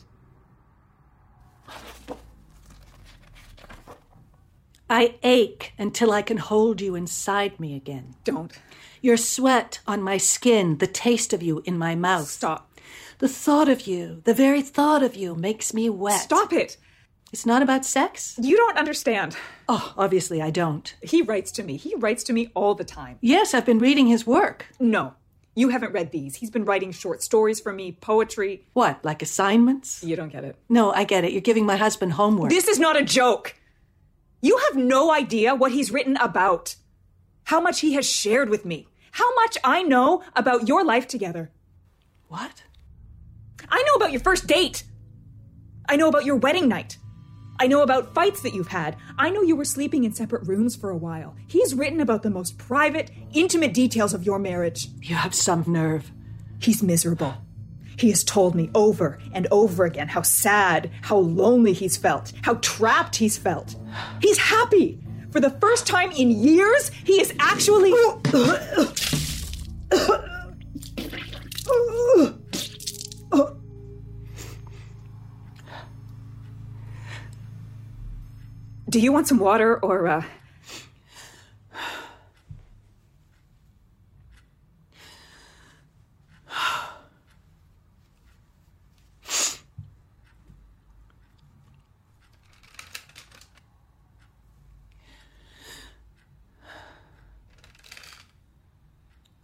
[4.90, 8.16] I ache until I can hold you inside me again.
[8.24, 8.58] Don't.
[9.00, 12.30] Your sweat on my skin, the taste of you in my mouth.
[12.30, 12.72] Stop.
[13.20, 16.22] The thought of you, the very thought of you makes me wet.
[16.22, 16.78] Stop it.
[17.34, 18.40] It's not about sex?
[18.42, 19.36] You don't understand.
[19.68, 20.96] Oh, obviously I don't.
[21.02, 21.76] He writes to me.
[21.76, 23.18] He writes to me all the time.
[23.22, 24.68] Yes, I've been reading his work.
[24.80, 25.14] No.
[25.54, 26.36] You haven't read these.
[26.36, 28.64] He's been writing short stories for me, poetry.
[28.74, 30.04] What, like assignments?
[30.04, 30.56] You don't get it.
[30.70, 31.32] No, I get it.
[31.32, 32.52] You're giving my husband homework.
[32.52, 33.56] This is not a joke.
[34.40, 36.76] You have no idea what he's written about,
[37.46, 41.50] how much he has shared with me, how much I know about your life together.
[42.28, 42.64] What?
[43.68, 44.84] I know about your first date.
[45.90, 46.98] I know about your wedding night.
[47.60, 48.96] I know about fights that you've had.
[49.18, 51.36] I know you were sleeping in separate rooms for a while.
[51.48, 54.90] He's written about the most private, intimate details of your marriage.
[55.02, 56.12] You have some nerve.
[56.60, 57.34] He's miserable.
[57.98, 62.60] He has told me over and over again how sad, how lonely he's felt, how
[62.62, 63.76] trapped he's felt.
[64.22, 65.00] He's happy.
[65.32, 67.92] For the first time in years, he is actually.
[78.98, 80.24] Do you want some water or, uh.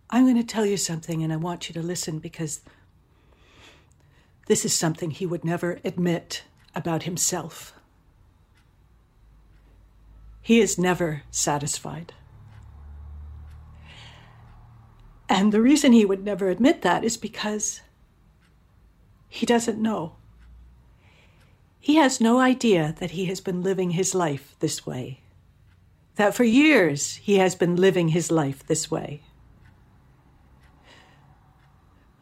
[0.09, 2.61] I'm going to tell you something, and I want you to listen because
[4.47, 6.41] this is something he would never admit
[6.73, 7.75] about himself.
[10.43, 12.13] He is never satisfied.
[15.29, 17.81] And the reason he would never admit that is because
[19.29, 20.17] he doesn't know.
[21.79, 25.21] He has no idea that he has been living his life this way.
[26.17, 29.23] That for years he has been living his life this way.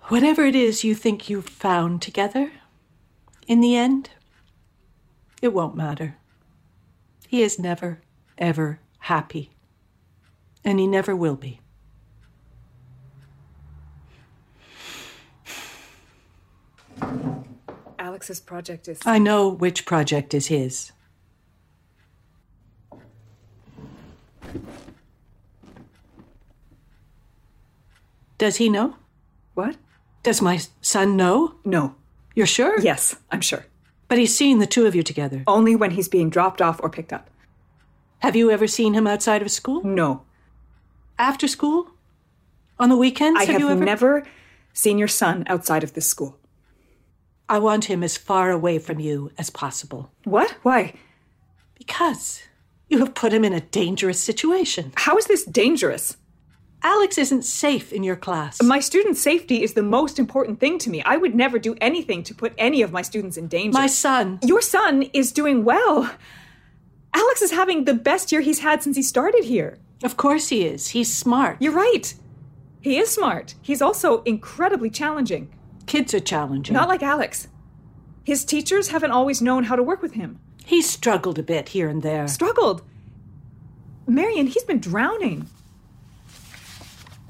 [0.04, 2.52] Whatever it is you think you've found together,
[3.48, 4.12] in the end,
[5.42, 6.18] it won't matter.
[7.28, 8.02] He is never,
[8.41, 9.51] ever happy.
[10.65, 11.62] And he never will be.
[17.97, 18.99] Alex's project is.
[19.06, 20.91] I know which project is his.
[28.38, 28.95] Does he know?
[29.54, 29.77] What?
[30.23, 31.56] Does my son know?
[31.63, 31.95] No.
[32.36, 32.80] You're sure?
[32.80, 33.65] Yes, I'm sure.
[34.08, 35.43] But he's seen the two of you together.
[35.47, 37.30] Only when he's being dropped off or picked up.
[38.22, 39.84] Have you ever seen him outside of school?
[39.84, 40.22] No.
[41.18, 41.90] After school?
[42.80, 43.40] On the weekends?
[43.40, 43.84] I have, you ever?
[43.84, 44.24] never
[44.74, 46.38] seen your son outside of this school.
[47.50, 50.12] I want him as far away from you as possible.
[50.24, 50.56] What?
[50.62, 50.94] Why?
[51.76, 52.44] Because
[52.90, 54.94] you have put him in a dangerous situation.
[54.96, 56.18] How is this dangerous?
[56.84, 58.62] Alex isn't safe in your class.
[58.62, 61.02] My students' safety is the most important thing to me.
[61.02, 63.78] I would never do anything to put any of my students in danger.
[63.78, 64.40] My son.
[64.44, 66.10] Your son is doing well.
[67.13, 69.78] Alex is having the best year he's had since he started here.
[70.04, 70.89] Of course he is.
[70.89, 71.58] He's smart.
[71.60, 72.13] You're right.
[72.82, 73.56] He is smart.
[73.62, 75.54] He's also incredibly challenging.
[75.86, 76.74] Kids are challenging.
[76.74, 77.47] Not like Alex.
[78.24, 80.39] His teachers haven't always known how to work with him.
[80.65, 82.28] He's struggled a bit here and there.
[82.28, 82.84] Struggled?
[84.08, 85.47] Marion, he's been drowning.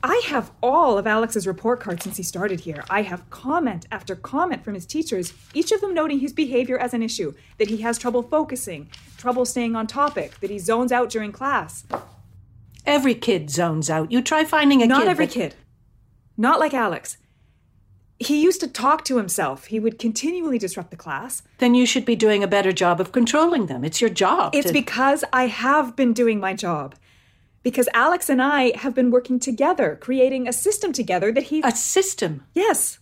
[0.03, 2.83] I have all of Alex's report cards since he started here.
[2.89, 6.93] I have comment after comment from his teachers, each of them noting his behavior as
[6.95, 11.09] an issue, that he has trouble focusing, trouble staying on topic, that he zones out
[11.11, 11.83] during class.
[12.83, 14.11] Every kid zones out.
[14.11, 15.05] You try finding a Not kid.
[15.05, 15.55] Not every that- kid.
[16.35, 17.17] Not like Alex.
[18.17, 19.65] He used to talk to himself.
[19.65, 21.43] He would continually disrupt the class.
[21.59, 23.83] Then you should be doing a better job of controlling them.
[23.83, 24.55] It's your job.
[24.55, 26.95] It's to- because I have been doing my job.
[27.63, 31.61] Because Alex and I have been working together, creating a system together that he.
[31.63, 32.45] a system.
[32.53, 32.99] yes.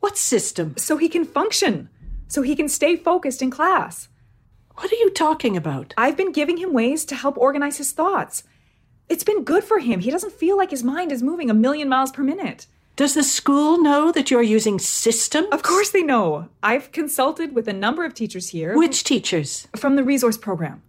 [0.00, 0.74] What system?
[0.78, 1.90] So he can function,
[2.26, 4.08] so he can stay focused in class.
[4.76, 5.92] What are you talking about?
[5.98, 8.44] I've been giving him ways to help organize his thoughts.
[9.10, 10.00] It's been good for him.
[10.00, 12.66] He doesn't feel like his mind is moving a million miles per minute.
[12.96, 15.46] Does the school know that you're using system?
[15.52, 16.48] Of course they know.
[16.62, 18.76] I've consulted with a number of teachers here.
[18.76, 19.68] Which teachers?
[19.76, 20.82] From the resource program.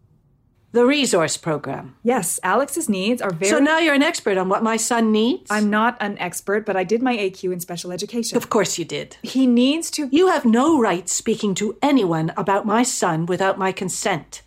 [0.73, 1.97] The resource program.
[2.01, 3.49] Yes, Alex's needs are very.
[3.51, 5.51] So now you're an expert on what my son needs?
[5.51, 8.37] I'm not an expert, but I did my AQ in special education.
[8.37, 9.17] Of course you did.
[9.21, 10.07] He needs to.
[10.11, 14.43] You have no right speaking to anyone about my son without my consent.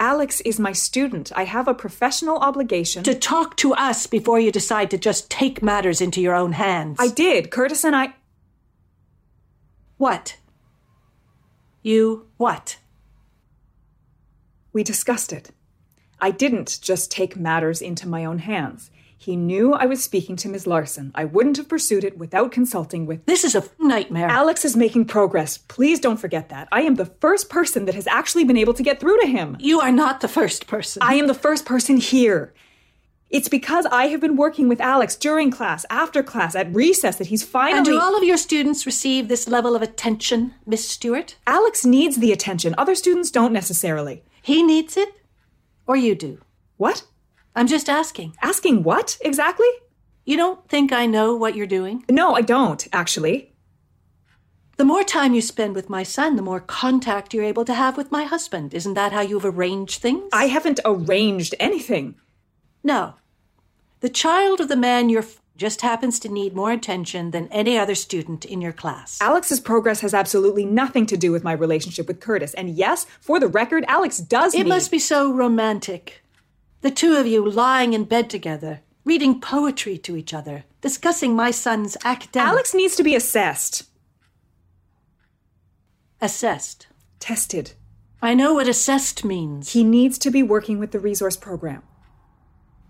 [0.00, 1.30] Alex is my student.
[1.36, 3.02] I have a professional obligation.
[3.04, 6.96] To talk to us before you decide to just take matters into your own hands.
[6.98, 7.50] I did.
[7.50, 8.14] Curtis and I.
[9.98, 10.36] What?
[11.82, 12.78] You what?
[14.72, 15.50] We discussed it.
[16.20, 18.90] I didn't just take matters into my own hands.
[19.18, 20.66] He knew I was speaking to Ms.
[20.66, 21.10] Larson.
[21.14, 23.24] I wouldn't have pursued it without consulting with.
[23.26, 24.28] This is a nightmare.
[24.28, 25.58] Alex is making progress.
[25.58, 26.68] Please don't forget that.
[26.70, 29.56] I am the first person that has actually been able to get through to him.
[29.58, 31.02] you are not the first person.
[31.02, 32.52] I am the first person here.
[33.28, 37.26] It's because I have been working with Alex during class, after class, at recess that
[37.26, 37.78] he's finally.
[37.78, 41.34] And do all of your students receive this level of attention, Miss Stewart?
[41.46, 42.74] Alex needs the attention.
[42.78, 44.22] Other students don't necessarily.
[44.42, 45.12] He needs it?
[45.86, 46.40] Or you do?
[46.76, 47.04] What?
[47.54, 48.36] I'm just asking.
[48.42, 49.68] Asking what exactly?
[50.24, 52.04] You don't think I know what you're doing?
[52.10, 53.52] No, I don't, actually.
[54.76, 57.96] The more time you spend with my son, the more contact you're able to have
[57.96, 58.74] with my husband.
[58.74, 60.28] Isn't that how you've arranged things?
[60.32, 62.16] I haven't arranged anything.
[62.84, 63.14] No.
[64.00, 67.78] The child of the man you're f- just happens to need more attention than any
[67.78, 69.20] other student in your class.
[69.20, 72.54] Alex's progress has absolutely nothing to do with my relationship with Curtis.
[72.54, 74.68] And yes, for the record, Alex does It need...
[74.68, 76.22] must be so romantic.
[76.82, 81.50] The two of you lying in bed together, reading poetry to each other, discussing my
[81.50, 82.48] son's academic.
[82.48, 83.84] Alex needs to be assessed.
[86.20, 86.86] Assessed.
[87.18, 87.72] Tested.
[88.22, 89.72] I know what assessed means.
[89.72, 91.82] He needs to be working with the resource program.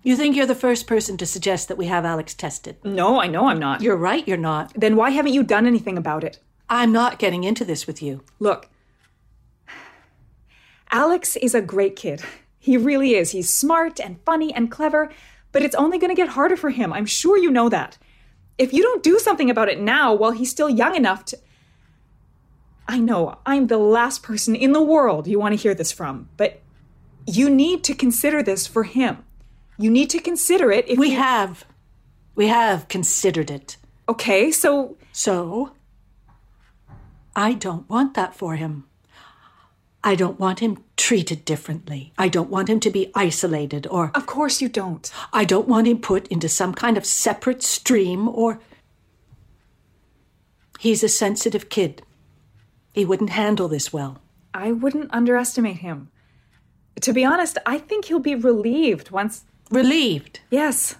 [0.06, 2.76] You think you're the first person to suggest that we have Alex tested?
[2.84, 3.82] No, I know I'm not.
[3.82, 4.72] You're right, you're not.
[4.76, 6.38] Then why haven't you done anything about it?
[6.70, 8.22] I'm not getting into this with you.
[8.38, 8.68] Look,
[10.92, 12.22] Alex is a great kid.
[12.56, 13.32] He really is.
[13.32, 15.10] He's smart and funny and clever,
[15.50, 16.92] but it's only going to get harder for him.
[16.92, 17.98] I'm sure you know that.
[18.58, 21.38] If you don't do something about it now while he's still young enough to.
[22.86, 26.28] I know, I'm the last person in the world you want to hear this from,
[26.36, 26.62] but
[27.26, 29.24] you need to consider this for him.
[29.78, 31.64] You need to consider it if We you- have.
[32.34, 33.76] We have considered it.
[34.08, 35.72] Okay, so So,
[37.34, 38.84] I don't want that for him.
[40.04, 42.12] I don't want him treated differently.
[42.16, 44.10] I don't want him to be isolated or.
[44.14, 45.10] Of course you don't.
[45.32, 48.60] I don't want him put into some kind of separate stream or.
[50.78, 52.02] He's a sensitive kid.
[52.92, 54.18] He wouldn't handle this well.
[54.54, 56.08] I wouldn't underestimate him.
[57.00, 59.44] To be honest, I think he'll be relieved once.
[59.70, 60.40] Relieved.
[60.50, 60.94] Yes,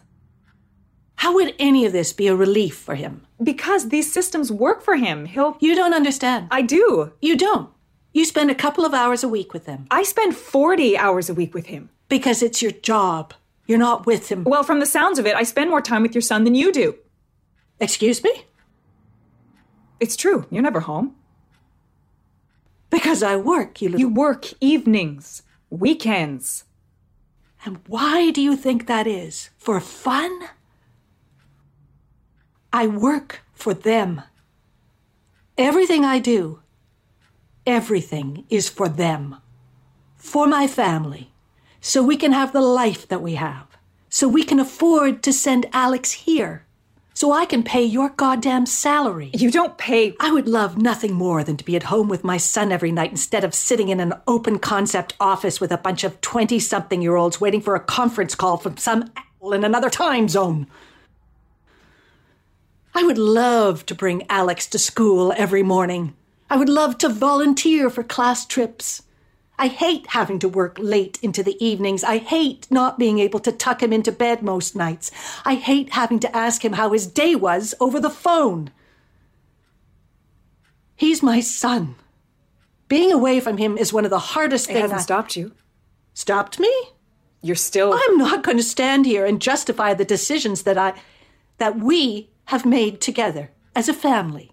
[1.17, 3.23] How would any of this be a relief for him?
[3.43, 5.27] because these systems work for him.
[5.27, 5.57] He'll.
[5.61, 6.49] You don't understand.
[6.51, 7.13] I do.
[7.21, 7.69] You don't.
[8.15, 11.35] You spend a couple of hours a week with him I spend 40 hours a
[11.35, 11.91] week with him.
[12.09, 13.35] because it's your job.
[13.67, 14.45] You're not with him.
[14.45, 16.73] Well, from the sounds of it, I spend more time with your son than you
[16.73, 16.95] do.
[17.81, 18.45] Excuse me?
[20.01, 20.47] It's true.
[20.51, 21.15] You're never home.
[22.91, 24.01] Because I work, you little.
[24.01, 26.65] You work evenings, weekends.
[27.65, 29.51] And why do you think that is?
[29.59, 30.49] For fun?
[32.73, 34.23] I work for them.
[35.57, 36.61] Everything I do,
[37.67, 39.37] everything is for them.
[40.17, 41.33] For my family.
[41.81, 43.67] So we can have the life that we have.
[44.11, 46.66] So we can afford to send Alex here.
[47.17, 49.31] So I can pay your goddamn salary.
[49.33, 50.15] You don't pay.
[50.21, 53.11] I would love nothing more than to be at home with my son every night
[53.11, 57.17] instead of sitting in an open concept office with a bunch of 20 something year
[57.17, 60.67] olds waiting for a conference call from some asshole in another time zone.
[62.95, 66.15] I would love to bring Alex to school every morning.
[66.51, 69.01] I would love to volunteer for class trips.
[69.59, 72.05] I hate having to work late into the evenings.
[72.05, 75.11] I hate not being able to tuck him into bed most nights.
[75.45, 78.71] I hate having to ask him how his day was over the phone.
[80.95, 81.95] He's my son.
[82.89, 84.83] Being away from him is one of the hardest It things.
[84.83, 85.53] hasn't I- stopped you.
[86.15, 86.73] stopped me?
[87.43, 87.93] You're still.
[87.95, 90.95] I'm not going to stand here and justify the decisions that I
[91.59, 94.53] that we have made together as a family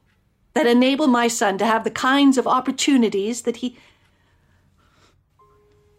[0.53, 3.77] that enable my son to have the kinds of opportunities that he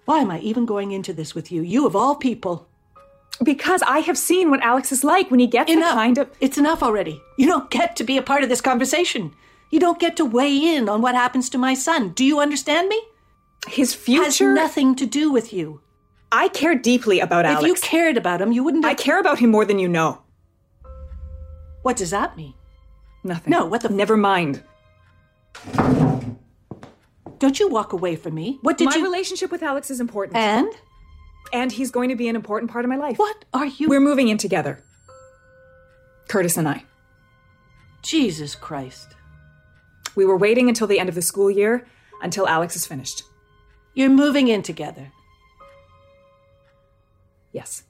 [0.05, 1.63] Why am I even going into this with you?
[1.63, 2.69] You of all people.
[3.43, 5.91] Because I have seen what Alex is like when he gets Enough.
[5.91, 6.31] the kind of.
[6.41, 7.21] It's enough already.
[7.37, 9.35] You don't get to be a part of this conversation.
[9.71, 12.11] You don't get to weigh in on what happens to my son.
[12.11, 13.03] Do you understand me?
[13.67, 15.81] His future Has nothing to do with you.
[16.31, 17.63] I care deeply about Alex.
[17.63, 20.23] If you cared about him, you wouldn't I care about him more than you know.
[21.83, 22.55] What does that mean?
[23.25, 23.51] Nothing.
[23.51, 24.63] No, what the Never mind.
[27.39, 28.59] Don't you walk away from me.
[28.63, 30.37] What did my you My relationship with Alex is important.
[30.37, 30.73] And
[31.53, 33.19] and he's going to be an important part of my life.
[33.19, 34.83] what are you We're moving in together.
[36.29, 36.85] Curtis and I.
[38.03, 39.15] Jesus Christ.
[40.17, 41.87] We were waiting until the end of the school year
[42.23, 43.23] until Alex is finished.
[43.95, 45.13] You're moving in together.
[47.53, 47.85] Yes.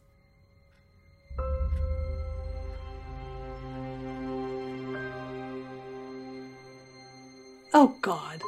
[7.73, 8.43] Oh God.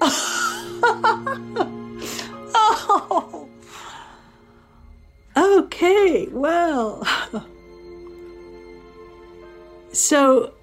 [2.54, 3.48] oh.
[5.36, 7.06] Okay, well.
[9.90, 10.54] So,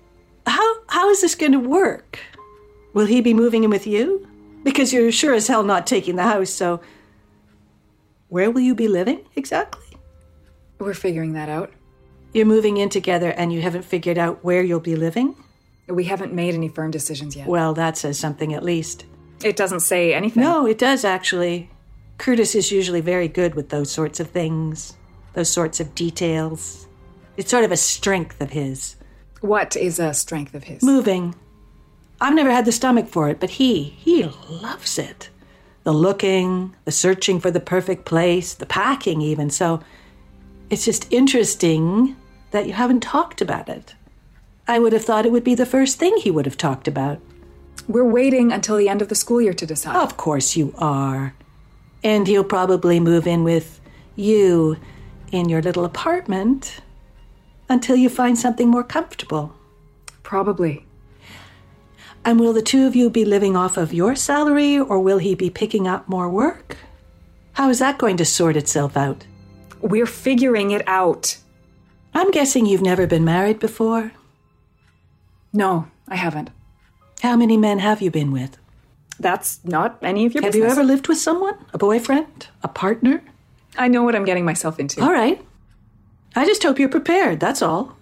[0.47, 2.19] how how is this going to work?
[2.93, 4.25] Will he be moving in with you?
[4.63, 6.79] Because you're sure as hell not taking the house, so
[8.29, 9.97] where will you be living exactly?
[10.79, 11.73] We're figuring that out.
[12.33, 15.35] You're moving in together and you haven't figured out where you'll be living?
[15.87, 17.47] We haven't made any firm decisions yet.
[17.47, 19.05] Well, that says something at least.
[19.45, 20.41] It doesn't say anything.
[20.41, 21.69] No, it does actually.
[22.17, 24.97] Curtis is usually very good with those sorts of things,
[25.33, 26.87] those sorts of details.
[27.37, 28.95] It's sort of a strength of his.
[29.41, 30.81] What is a strength of his?
[30.81, 31.35] Moving.
[32.19, 35.29] I've never had the stomach for it, but he, he loves it.
[35.83, 39.51] The looking, the searching for the perfect place, the packing, even.
[39.51, 39.81] So
[40.71, 42.15] it's just interesting
[42.49, 43.93] that you haven't talked about it.
[44.67, 47.19] I would have thought it would be the first thing he would have talked about.
[47.87, 49.95] We're waiting until the end of the school year to decide.
[49.95, 51.35] Of course you are.
[52.03, 53.79] And he'll probably move in with
[54.15, 54.77] you
[55.31, 56.81] in your little apartment
[57.69, 59.55] until you find something more comfortable.
[60.23, 60.85] Probably.
[62.23, 65.35] And will the two of you be living off of your salary or will he
[65.35, 66.77] be picking up more work?
[67.53, 69.25] How is that going to sort itself out?
[69.81, 71.37] We're figuring it out.
[72.13, 74.11] I'm guessing you've never been married before.
[75.53, 76.49] No, I haven't.
[77.25, 78.55] How many men have you been with?
[79.19, 80.67] That's not any of your Have business.
[80.67, 81.55] you ever lived with someone?
[81.73, 82.47] A boyfriend?
[82.61, 83.23] A partner?
[83.77, 85.01] I know what I'm getting myself into.
[85.01, 85.43] All right.
[86.35, 87.97] I just hope you're prepared, that's all.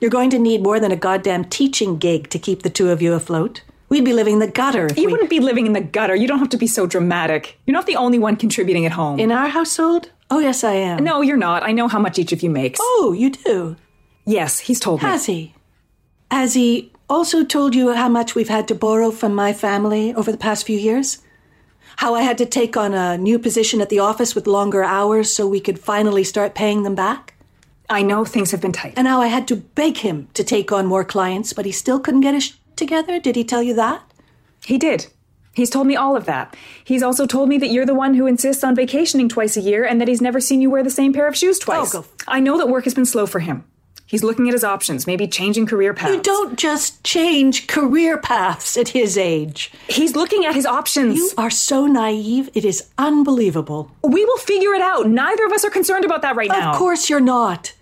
[0.00, 3.00] You're going to need more than a goddamn teaching gig to keep the two of
[3.00, 3.62] you afloat.
[3.90, 5.12] We'd be living in the gutter if You we...
[5.12, 6.16] wouldn't be living in the gutter.
[6.16, 7.58] You don't have to be so dramatic.
[7.64, 9.20] You're not the only one contributing at home.
[9.20, 10.10] In our household?
[10.30, 11.04] Oh, yes, I am.
[11.04, 11.62] no, you're not.
[11.62, 12.80] I know how much each of you makes.
[12.82, 13.76] Oh, you do?
[14.26, 15.08] Yes, he's told me.
[15.08, 15.54] Has he?
[16.30, 20.30] Has he also told you how much we've had to borrow from my family over
[20.30, 21.18] the past few years?
[21.96, 25.34] How I had to take on a new position at the office with longer hours
[25.34, 27.34] so we could finally start paying them back?
[27.90, 28.94] I know things have been tight.
[28.96, 31.98] And how I had to beg him to take on more clients, but he still
[31.98, 33.18] couldn't get his sh- together?
[33.18, 34.02] Did he tell you that?
[34.64, 35.06] He did.
[35.54, 36.56] He's told me all of that.
[36.84, 39.84] He's also told me that you're the one who insists on vacationing twice a year
[39.84, 41.94] and that he's never seen you wear the same pair of shoes oh, twice.
[41.94, 43.64] Oh, go I know that work has been slow for him.
[44.08, 46.14] He's looking at his options, maybe changing career paths.
[46.14, 49.70] You don't just change career paths at his age.
[49.86, 51.14] He's looking at his options.
[51.18, 53.92] You are so naive, it is unbelievable.
[54.02, 55.10] We will figure it out.
[55.10, 56.70] Neither of us are concerned about that right now.
[56.70, 57.74] Of course you're not.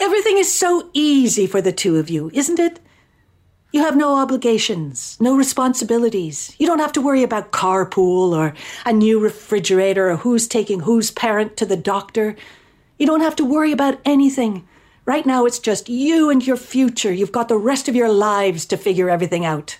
[0.00, 2.80] Everything is so easy for the two of you, isn't it?
[3.72, 6.56] You have no obligations, no responsibilities.
[6.58, 8.52] You don't have to worry about carpool or
[8.84, 12.34] a new refrigerator or who's taking whose parent to the doctor.
[13.00, 14.68] You don't have to worry about anything.
[15.06, 17.10] Right now, it's just you and your future.
[17.10, 19.78] You've got the rest of your lives to figure everything out.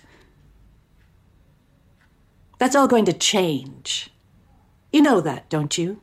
[2.57, 4.09] That's all going to change.
[4.91, 6.01] You know that, don't you?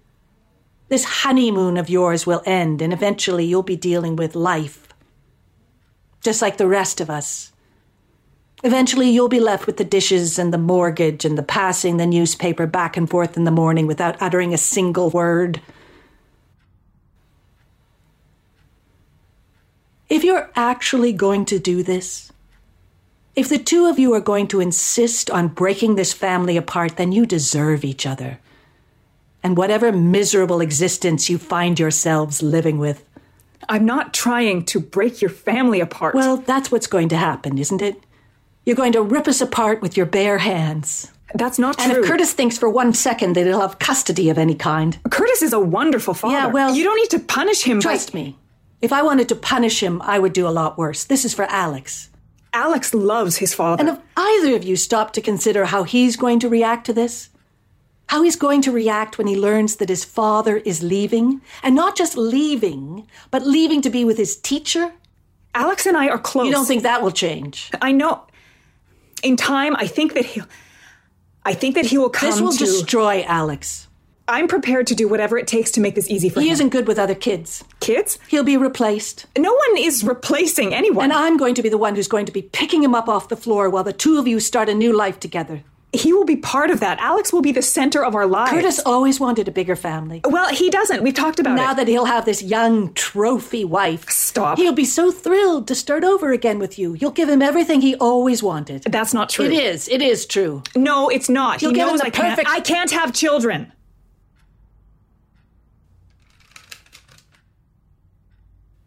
[0.91, 4.87] This honeymoon of yours will end, and eventually you'll be dealing with life.
[6.21, 7.53] Just like the rest of us.
[8.63, 12.67] Eventually you'll be left with the dishes and the mortgage and the passing the newspaper
[12.69, 15.61] back and forth in the morning without uttering a single word.
[20.09, 22.33] If you're actually going to do this,
[23.37, 27.13] if the two of you are going to insist on breaking this family apart, then
[27.13, 28.39] you deserve each other.
[29.43, 33.05] And whatever miserable existence you find yourselves living with.
[33.69, 36.15] I'm not trying to break your family apart.
[36.15, 38.03] Well, that's what's going to happen, isn't it?
[38.65, 41.13] You're going to rip us apart with your bare hands.
[41.35, 41.97] that's not And true.
[41.97, 45.43] And if Curtis thinks for one second that he'll have custody of any kind, Curtis
[45.43, 46.35] is a wonderful father.
[46.35, 47.79] Yeah, well- you don't need to punish him.
[47.79, 48.37] by- trust me,
[48.81, 51.05] if I wanted to punish him, I would do a lot worse.
[51.05, 52.11] This is for Alex.
[52.53, 53.81] Alex loves his father.
[53.81, 57.29] And if either of you stop to consider how he's going to react to this,
[58.07, 61.97] how he's going to react when he learns that his father is leaving, and not
[61.97, 64.93] just leaving, but leaving to be with his teacher,
[65.55, 66.47] Alex and I are close.
[66.47, 67.71] you don't think that will change.
[67.83, 68.23] I know.
[69.23, 70.47] In time, I think that he'll.
[71.45, 72.59] I think that he will come to This will to.
[72.59, 73.88] destroy Alex.
[74.29, 76.49] I'm prepared to do whatever it takes to make this easy for He him.
[76.49, 77.65] He isn't good with other kids.
[77.81, 78.19] Kids?
[78.29, 79.27] He'll be replaced.
[79.37, 81.05] No one is replacing anyone.
[81.05, 83.29] And I'm going to be the one who's going to be picking him up off
[83.29, 85.63] the floor while the two of you start a new life together.
[85.95, 86.99] he will be part of that.
[87.01, 88.51] Alex will be the center of our lives.
[88.53, 90.21] Curtis always wanted a bigger family.
[90.23, 91.03] Well, he doesn't.
[91.03, 91.67] We've talked about Now it.
[91.69, 94.59] Now that he'll have this young trophy wife, Stop.
[94.59, 96.93] He'll be so thrilled to start over again with you.
[96.93, 98.83] You'll give him everything he always wanted.
[98.85, 99.47] That's not true.
[99.47, 99.89] It is.
[99.89, 100.63] It is true.
[100.77, 101.63] No, it's not.
[101.63, 102.29] You'll he give him knows I can't.
[102.37, 103.73] perfect- I can't have children.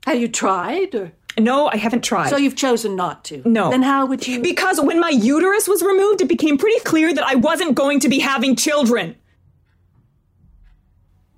[0.05, 0.95] Have you tried?
[0.95, 1.11] Or...
[1.39, 2.29] No, I haven't tried.
[2.29, 3.41] So you've chosen not to?
[3.45, 3.69] No.
[3.69, 4.41] Then how would you?
[4.41, 8.09] Because when my uterus was removed, it became pretty clear that I wasn't going to
[8.09, 9.15] be having children.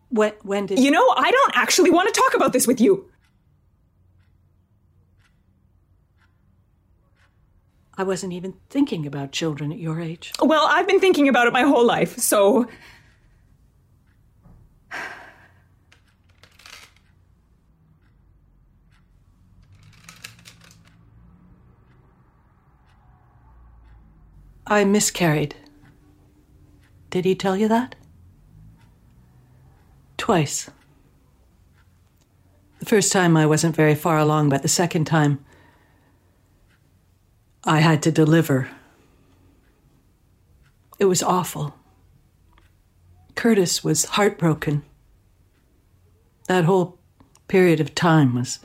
[0.10, 3.10] when, when did You know, I don't actually want to talk about this with you.
[7.96, 10.34] I wasn't even thinking about children at your age.
[10.42, 12.68] Well, I've been thinking about it my whole life, so.
[24.66, 25.56] I miscarried.
[27.10, 27.96] Did he tell you that?
[30.18, 30.70] Twice.
[32.80, 35.44] The first time I wasn't very far along, but the second time
[37.64, 38.70] I had to deliver.
[41.00, 41.76] It was awful.
[43.36, 44.84] Curtis was heartbroken.
[46.48, 46.98] That whole
[47.48, 48.60] period of time was.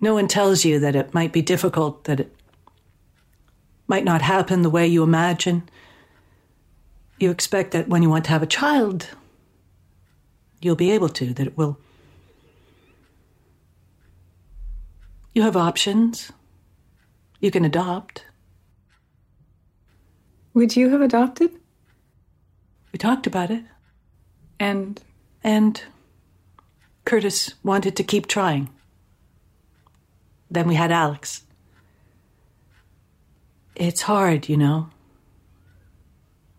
[0.00, 2.35] No one tells you that it might be difficult, that it
[3.86, 5.68] might not happen the way you imagine.
[7.18, 9.08] You expect that when you want to have a child,
[10.60, 11.78] you'll be able to, that it will.
[15.34, 16.32] You have options.
[17.40, 18.24] You can adopt.
[20.54, 21.50] Would you have adopted?
[22.92, 23.64] We talked about it.
[24.58, 25.00] And
[25.44, 25.80] And
[27.04, 28.68] Curtis wanted to keep trying.
[30.50, 31.45] Then we had Alex.
[33.76, 34.88] It's hard, you know.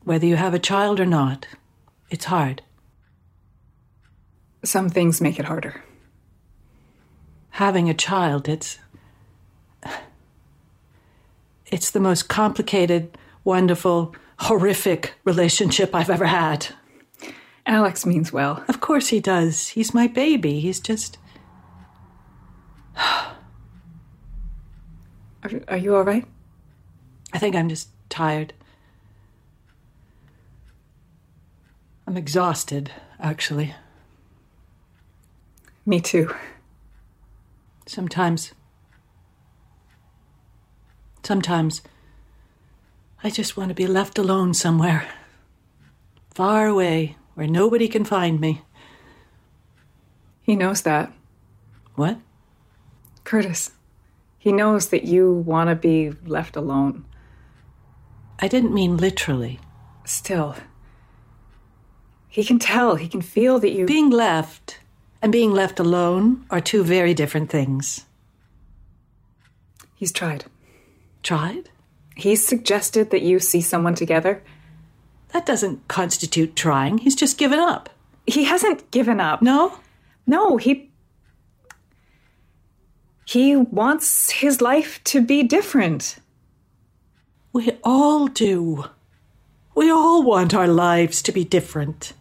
[0.03, 1.47] Whether you have a child or not,
[2.11, 2.61] it's hard.
[4.63, 5.84] some things make it harder.
[7.51, 8.80] Having a child, it's.
[11.70, 16.68] It's the most complicated, wonderful, horrific relationship I've ever had.
[17.65, 18.63] Alex means well.
[18.70, 19.70] Of course he does.
[19.70, 20.61] He's my baby.
[20.61, 21.18] He's just.
[25.43, 26.26] Are, are you all right?
[27.34, 28.53] I think I'm just tired.
[32.05, 33.75] I'm exhausted, actually.
[35.86, 36.34] Me too.
[37.86, 38.53] Sometimes.
[41.23, 41.82] Sometimes.
[43.23, 45.07] I just want to be left alone somewhere.
[46.34, 48.61] Far away, where nobody can find me.
[50.41, 51.11] He knows that.
[51.95, 52.19] What?
[53.25, 53.71] Curtis.
[54.38, 57.03] He knows that you want to be left alone.
[58.40, 59.60] I didn't mean literally.
[60.06, 60.56] Still.
[62.30, 63.86] He can tell, he can feel that you.
[63.86, 64.80] Being left
[65.22, 68.06] and being left alone are two very different things.
[69.96, 70.46] He's tried.
[71.24, 71.70] Tried?
[72.16, 74.44] He's suggested that you see someone together.
[75.34, 77.00] That doesn't constitute trying.
[77.00, 77.90] He's just given up.
[78.26, 79.42] He hasn't given up.
[79.42, 79.80] No?
[80.26, 80.90] No, he.
[83.26, 86.18] He wants his life to be different.
[87.58, 88.86] We all do.
[89.74, 92.14] We all want our lives to be different.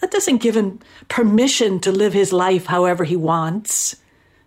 [0.00, 3.94] That doesn't give him permission to live his life however he wants,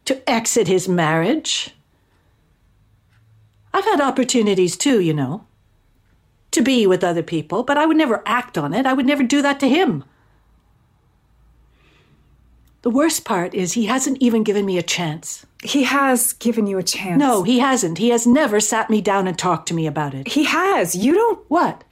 [0.03, 1.73] to exit his marriage.
[3.73, 5.45] I've had opportunities too, you know,
[6.51, 8.85] to be with other people, but I would never act on it.
[8.85, 10.03] I would never do that to him.
[12.81, 15.45] The worst part is he hasn't even given me a chance.
[15.63, 17.19] He has given you a chance.
[17.19, 17.97] No, he hasn't.
[17.97, 20.27] He has never sat me down and talked to me about it.
[20.29, 20.95] He has.
[20.95, 21.39] You don't.
[21.49, 21.83] What?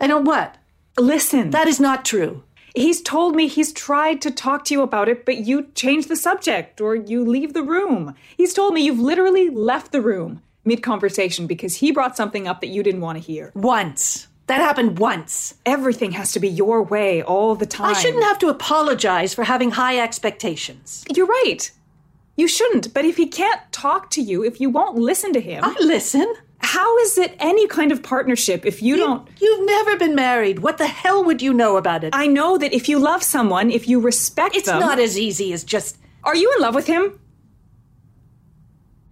[0.00, 0.56] I don't what?
[0.98, 1.50] Listen.
[1.50, 2.42] That is not true.
[2.74, 6.16] He's told me he's tried to talk to you about it, but you change the
[6.16, 8.16] subject or you leave the room.
[8.36, 12.60] He's told me you've literally left the room mid conversation because he brought something up
[12.60, 13.52] that you didn't want to hear.
[13.54, 14.28] Once.
[14.46, 15.54] That happened once.
[15.64, 17.94] Everything has to be your way all the time.
[17.94, 21.04] I shouldn't have to apologize for having high expectations.
[21.14, 21.70] You're right.
[22.36, 25.62] You shouldn't, but if he can't talk to you, if you won't listen to him.
[25.64, 26.32] I listen.
[26.58, 29.28] How is it any kind of partnership if you, You- don't.
[29.40, 30.58] You've never been married.
[30.60, 32.14] What the hell would you know about it?
[32.14, 34.78] I know that if you love someone, if you respect it's them.
[34.78, 35.98] It's not as easy as just.
[36.24, 37.20] Are you in love with him?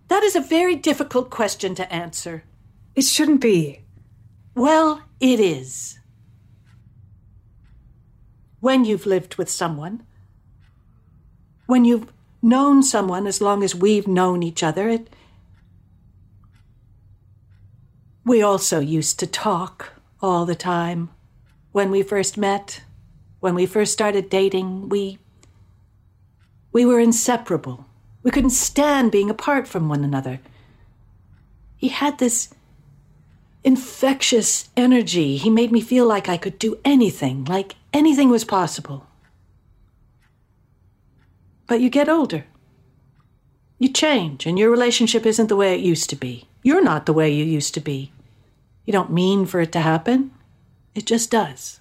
[0.08, 2.44] That is a very difficult question to answer.
[2.94, 3.82] It shouldn't be.
[4.54, 5.98] Well, it is.
[8.60, 10.04] When you've lived with someone,
[11.66, 12.12] when you've
[12.42, 15.08] known someone as long as we've known each other, it.
[18.24, 21.10] We also used to talk all the time.
[21.70, 22.82] When we first met,
[23.40, 25.18] when we first started dating, we.
[26.72, 27.86] We were inseparable.
[28.22, 30.40] We couldn't stand being apart from one another.
[31.76, 32.54] He had this
[33.64, 35.36] infectious energy.
[35.36, 39.06] He made me feel like I could do anything, like anything was possible.
[41.72, 42.44] But you get older.
[43.78, 46.46] You change, and your relationship isn't the way it used to be.
[46.62, 48.12] You're not the way you used to be.
[48.84, 50.32] You don't mean for it to happen,
[50.94, 51.80] it just does.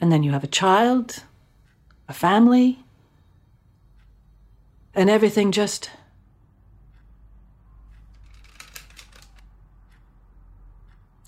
[0.00, 1.22] And then you have a child,
[2.08, 2.80] a family,
[4.92, 5.90] and everything just.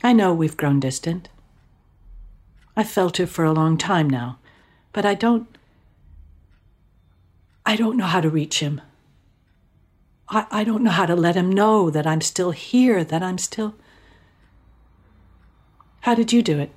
[0.02, 1.28] I know we've grown distant.
[2.76, 4.40] I've felt it for a long time now,
[4.92, 5.46] but I don't.
[7.64, 8.80] I don't know how to reach him.
[10.28, 13.38] I, I don't know how to let him know that I'm still here, that I'm
[13.38, 13.74] still.
[16.00, 16.70] How did you do it?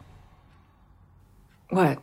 [1.69, 1.99] What?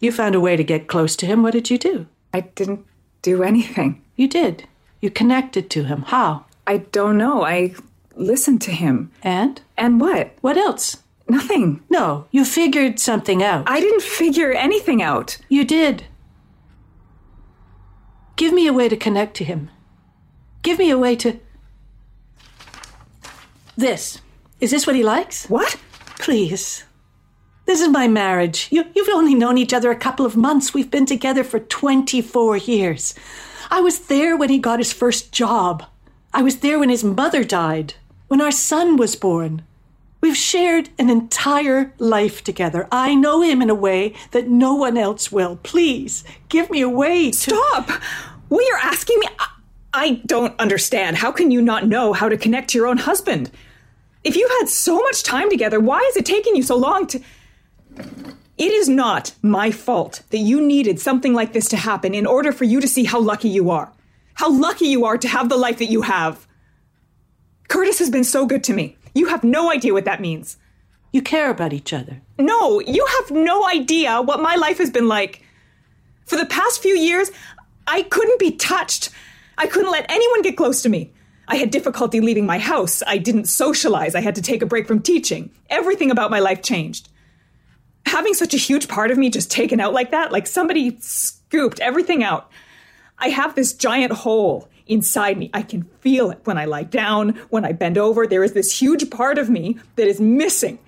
[0.00, 1.42] You found a way to get close to him.
[1.42, 2.06] What did you do?
[2.34, 2.84] I didn't
[3.22, 4.02] do anything.
[4.16, 4.66] You did.
[5.00, 6.02] You connected to him.
[6.02, 6.46] How?
[6.66, 7.44] I don't know.
[7.44, 7.74] I
[8.14, 9.12] listened to him.
[9.22, 9.60] And?
[9.76, 10.34] And what?
[10.40, 10.98] What else?
[11.28, 11.82] Nothing.
[11.90, 13.68] No, you figured something out.
[13.68, 15.38] I didn't figure anything out.
[15.48, 16.04] You did.
[18.36, 19.70] Give me a way to connect to him.
[20.62, 21.40] Give me a way to.
[23.76, 24.20] This.
[24.60, 25.46] Is this what he likes?
[25.48, 25.76] What?
[26.18, 26.84] Please.
[27.66, 28.68] This is my marriage.
[28.70, 30.72] You, you've only known each other a couple of months.
[30.72, 33.14] We've been together for 24 years.
[33.70, 35.84] I was there when he got his first job.
[36.32, 37.94] I was there when his mother died,
[38.28, 39.62] when our son was born.
[40.26, 42.88] We've shared an entire life together.
[42.90, 45.60] I know him in a way that no one else will.
[45.62, 47.50] Please, give me a way to.
[47.54, 47.88] Stop!
[48.48, 49.28] What you're asking me?
[49.38, 49.48] I,
[49.94, 51.18] I don't understand.
[51.18, 53.52] How can you not know how to connect to your own husband?
[54.24, 57.20] If you've had so much time together, why is it taking you so long to.
[58.58, 62.50] It is not my fault that you needed something like this to happen in order
[62.50, 63.92] for you to see how lucky you are.
[64.34, 66.48] How lucky you are to have the life that you have.
[67.68, 68.95] Curtis has been so good to me.
[69.16, 70.58] You have no idea what that means.
[71.10, 72.20] You care about each other.
[72.38, 75.42] No, you have no idea what my life has been like.
[76.26, 77.30] For the past few years,
[77.86, 79.08] I couldn't be touched.
[79.56, 81.14] I couldn't let anyone get close to me.
[81.48, 83.02] I had difficulty leaving my house.
[83.06, 84.14] I didn't socialize.
[84.14, 85.50] I had to take a break from teaching.
[85.70, 87.08] Everything about my life changed.
[88.04, 91.80] Having such a huge part of me just taken out like that, like somebody scooped
[91.80, 92.50] everything out.
[93.18, 95.50] I have this giant hole inside me.
[95.52, 98.26] I can feel it when I lie down, when I bend over.
[98.26, 100.78] There is this huge part of me that is missing.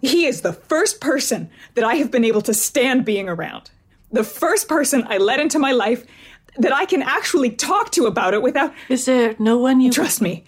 [0.00, 3.70] He is the first person that I have been able to stand being around.
[4.12, 6.04] The first person I let into my life
[6.58, 8.72] that I can actually talk to about it without.
[8.88, 9.90] Is there no one you.
[9.90, 10.44] Trust me.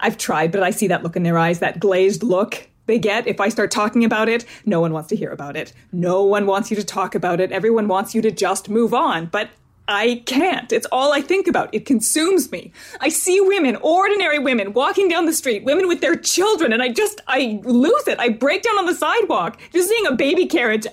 [0.00, 3.26] I've tried, but I see that look in their eyes, that glazed look they get
[3.26, 4.44] if I start talking about it.
[4.66, 5.72] No one wants to hear about it.
[5.92, 7.52] No one wants you to talk about it.
[7.52, 9.26] Everyone wants you to just move on.
[9.26, 9.50] But
[9.86, 10.72] I can't.
[10.72, 11.74] It's all I think about.
[11.74, 12.72] It consumes me.
[13.00, 16.88] I see women, ordinary women, walking down the street, women with their children, and I
[16.88, 18.18] just, I lose it.
[18.18, 20.86] I break down on the sidewalk, just seeing a baby carriage.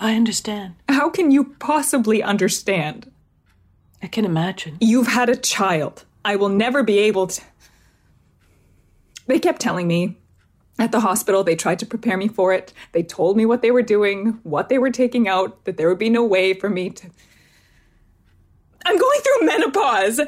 [0.00, 0.74] I understand.
[0.88, 3.10] How can you possibly understand?
[4.02, 4.78] I can imagine.
[4.80, 6.04] You've had a child.
[6.24, 7.42] I will never be able to.
[9.26, 10.16] They kept telling me
[10.78, 12.72] at the hospital, they tried to prepare me for it.
[12.92, 15.98] They told me what they were doing, what they were taking out, that there would
[15.98, 17.10] be no way for me to.
[18.88, 20.20] I'm going through menopause.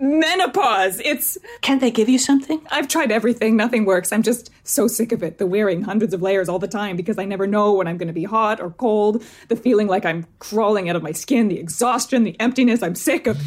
[0.00, 1.00] Menopause.
[1.04, 1.38] It's.
[1.60, 2.60] Can't they give you something?
[2.68, 3.56] I've tried everything.
[3.56, 4.10] Nothing works.
[4.12, 5.38] I'm just so sick of it.
[5.38, 8.08] The wearing hundreds of layers all the time because I never know when I'm going
[8.08, 9.22] to be hot or cold.
[9.46, 11.46] The feeling like I'm crawling out of my skin.
[11.46, 12.24] The exhaustion.
[12.24, 12.82] The emptiness.
[12.82, 13.40] I'm sick of.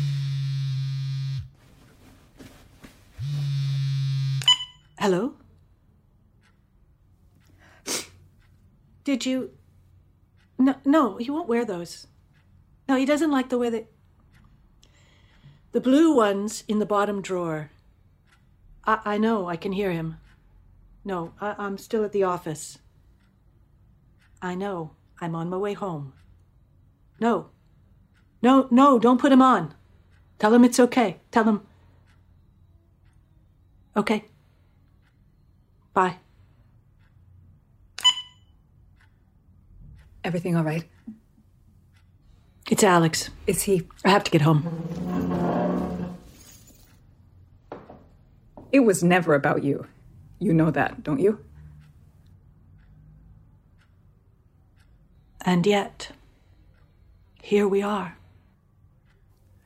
[4.97, 5.34] Hello?
[9.03, 9.51] Did you.
[10.57, 12.07] No, no, he won't wear those.
[12.88, 13.88] No, he doesn't like the way they.
[15.72, 17.72] The blue ones in the bottom drawer.
[18.86, 20.17] I, I know, I can hear him.
[21.05, 22.80] No, I, I'm still at the office.
[24.41, 24.91] I know,
[25.22, 26.13] I'm on my way home.
[27.19, 27.51] No.
[28.41, 29.74] No, no, don't put him on.
[30.39, 31.22] Tell him it's okay.
[31.30, 31.61] Tell him.
[33.95, 34.26] Okay.
[35.93, 36.17] Bye.
[40.24, 40.91] Everything all right?
[42.72, 43.30] It's Alex.
[43.47, 43.86] Is he?
[44.05, 44.63] I have to get home.
[48.72, 49.88] It was never about you.
[50.39, 51.43] You know that, don't you?
[55.41, 56.11] And yet,
[57.43, 58.17] here we are.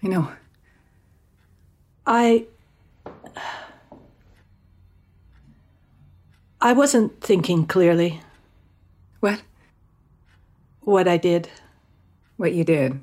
[0.02, 0.32] I know.
[2.08, 2.48] I.
[6.60, 8.22] I wasn't thinking clearly.
[9.20, 9.44] What?
[10.82, 11.50] What I did.
[12.38, 13.00] What you did?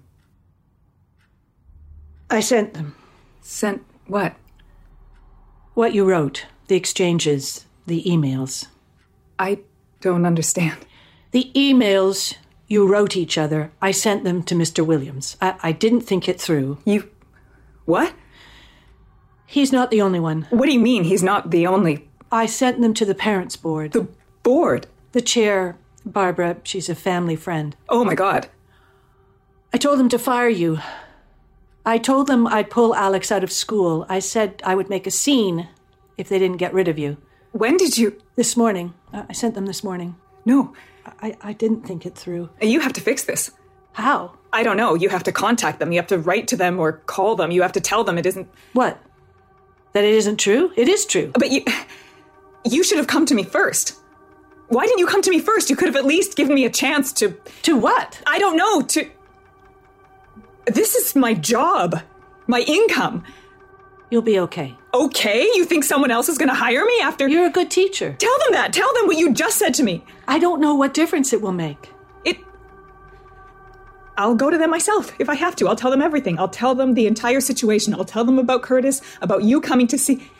[2.31, 2.95] I sent them.
[3.41, 4.35] Sent what?
[5.75, 8.67] What you wrote, the exchanges, the emails.
[9.39, 9.61] I
[10.01, 10.79] don't understand.
[11.31, 12.37] The emails
[12.69, 14.85] you wrote each other, I sent them to Mr.
[14.85, 15.37] Williams.
[15.41, 16.79] I, I didn't think it through.
[16.85, 17.09] You.
[17.85, 18.15] What?
[19.47, 20.47] He's not the only one.
[20.51, 22.09] What do you mean he's not the only?
[22.31, 23.93] I sent them to the parents' board.
[23.93, 24.09] The
[24.43, 24.87] board?
[25.13, 25.77] The chair,
[26.07, 27.77] Barbara, she's a family friend.
[27.89, 28.49] Oh my god.
[29.73, 30.79] I told them to fire you.
[31.85, 34.07] I told them I'd pull Alex out of school.
[34.09, 35.69] I said I would make a scene
[36.17, 37.17] if they didn't get rid of you.
[37.53, 38.21] When did you?
[38.37, 38.95] This morning.
[39.13, 40.17] I sent them this morning.
[40.45, 40.75] No.
[41.21, 42.51] I, I didn't think it through.
[42.61, 43.51] You have to fix this.
[43.93, 44.37] How?
[44.53, 44.95] I don't know.
[44.95, 45.93] You have to contact them.
[45.93, 47.51] You have to write to them or call them.
[47.51, 48.49] You have to tell them it isn't.
[48.73, 48.99] What?
[49.93, 50.73] That it isn't true?
[50.77, 51.33] It is true.
[51.35, 51.65] But you
[52.65, 53.99] you should have come to me first.
[54.69, 55.69] Why didn't you come to me first?
[55.69, 58.23] You could have at least given me a chance to To what?
[58.27, 59.11] I don't know, to
[60.67, 62.01] This is my job.
[62.47, 63.25] My income.
[64.11, 64.77] You'll be okay.
[64.93, 65.45] Okay?
[65.55, 68.15] You think someone else is going to hire me after You're a good teacher.
[68.19, 68.73] Tell them that.
[68.73, 70.05] Tell them what you just said to me.
[70.29, 71.91] I don't know what difference it will make.
[72.25, 72.37] It
[74.19, 75.69] I'll go to them myself if I have to.
[75.69, 76.39] I'll tell them everything.
[76.39, 77.95] I'll tell them the entire situation.
[77.95, 80.31] I'll tell them about Curtis, about you coming to see.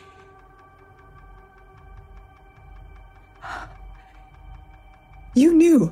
[5.35, 5.91] You knew.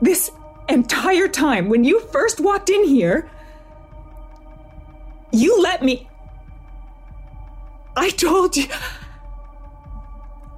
[0.00, 0.30] This
[0.70, 3.30] entire time, when you first walked in here,
[5.32, 6.08] you let me.
[7.96, 8.66] I told you.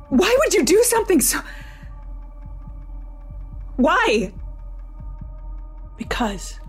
[0.08, 1.40] Why would you do something so.
[3.76, 4.32] Why?
[5.96, 6.60] Because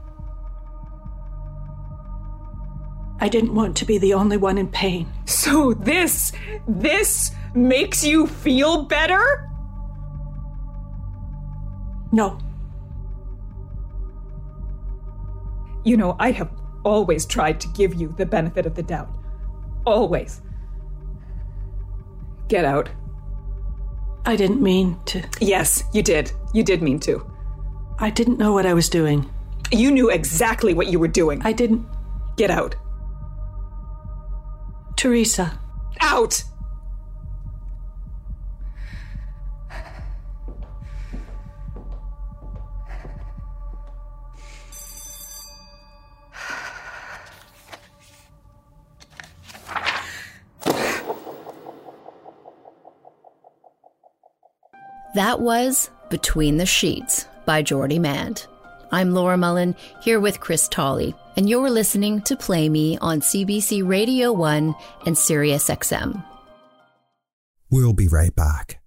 [3.20, 5.08] I didn't want to be the only one in pain.
[5.26, 6.32] So this.
[6.68, 9.50] this makes you feel better?
[12.12, 12.40] No.
[15.84, 16.52] You know, I have
[16.84, 19.10] always tried to give you the benefit of the doubt.
[19.86, 20.42] Always.
[22.48, 22.90] Get out.
[24.26, 25.24] I didn't mean to.
[25.42, 26.32] Yes, you did.
[26.54, 27.30] You did mean to.
[28.00, 29.30] I didn't know what I was doing.
[29.72, 31.42] You knew exactly what you were doing.
[31.44, 31.86] I didn't.
[32.38, 32.76] Get out.
[34.96, 35.60] Teresa.
[36.00, 36.44] Out!
[55.16, 58.48] That was Between the Sheets by Jordi Mand.
[58.92, 63.88] I'm Laura Mullen here with Chris Tolley, and you're listening to Play Me on CBC
[63.88, 64.74] Radio 1
[65.06, 66.26] and Sirius XM.
[67.70, 68.82] We'll be right back.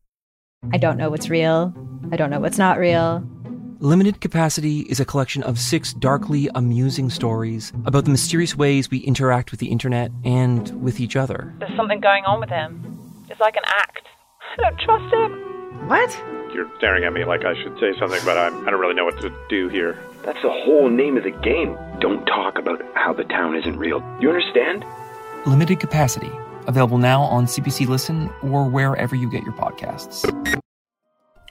[0.73, 1.73] I don't know what's real.
[2.11, 3.25] I don't know what's not real.
[3.79, 8.99] Limited Capacity is a collection of six darkly amusing stories about the mysterious ways we
[8.99, 11.55] interact with the internet and with each other.
[11.61, 12.83] There's something going on with him.
[13.31, 14.09] It's like an act.
[14.59, 15.57] I don't trust him.
[15.87, 16.21] What?
[16.53, 19.21] You're staring at me like I should say something, but I'm—I don't really know what
[19.21, 19.99] to do here.
[20.25, 21.79] That's the whole name of the game.
[22.01, 24.01] Don't talk about how the town isn't real.
[24.21, 24.85] You understand?
[25.47, 26.33] Limited Capacity,
[26.67, 30.25] available now on CBC Listen or wherever you get your podcasts.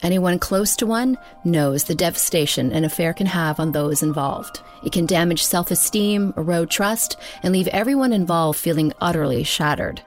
[0.01, 4.61] Anyone close to one knows the devastation an affair can have on those involved.
[4.83, 10.01] It can damage self esteem, erode trust, and leave everyone involved feeling utterly shattered.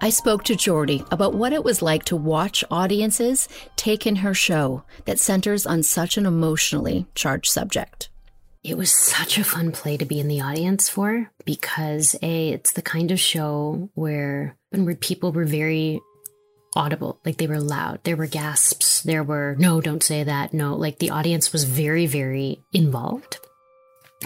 [0.00, 4.34] I spoke to Jordi about what it was like to watch audiences take in her
[4.34, 8.10] show that centers on such an emotionally charged subject.
[8.62, 12.72] It was such a fun play to be in the audience for because A, it's
[12.72, 16.00] the kind of show where when people were very
[16.74, 18.00] audible, like they were loud.
[18.04, 20.74] There were gasps, there were no, don't say that, no.
[20.74, 23.38] Like the audience was very, very involved,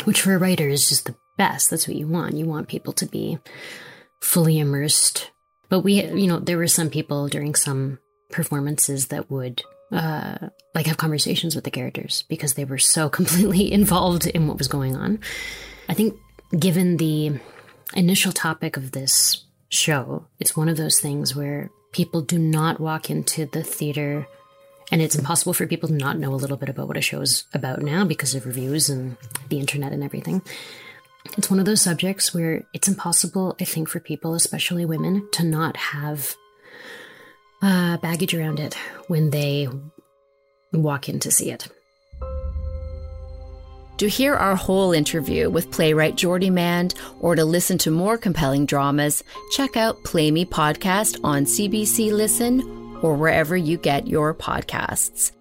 [0.04, 1.70] which for a writer is just the best.
[1.70, 2.34] That's what you want.
[2.34, 3.38] You want people to be
[4.20, 5.30] fully immersed
[5.70, 7.98] but we, you know, there were some people during some
[8.30, 9.62] performances that would
[9.92, 14.58] uh, like have conversations with the characters because they were so completely involved in what
[14.58, 15.20] was going on.
[15.88, 16.14] I think,
[16.58, 17.40] given the
[17.94, 23.10] initial topic of this show, it's one of those things where people do not walk
[23.10, 24.26] into the theater
[24.92, 27.20] and it's impossible for people to not know a little bit about what a show
[27.20, 29.16] is about now because of reviews and
[29.48, 30.42] the internet and everything.
[31.36, 35.44] It's one of those subjects where it's impossible, I think, for people, especially women, to
[35.44, 36.34] not have
[37.62, 38.74] uh, baggage around it
[39.08, 39.68] when they
[40.72, 41.68] walk in to see it.
[43.98, 48.64] To hear our whole interview with playwright Jordi Mand or to listen to more compelling
[48.64, 52.62] dramas, check out Play Me Podcast on CBC Listen
[53.02, 55.32] or wherever you get your podcasts.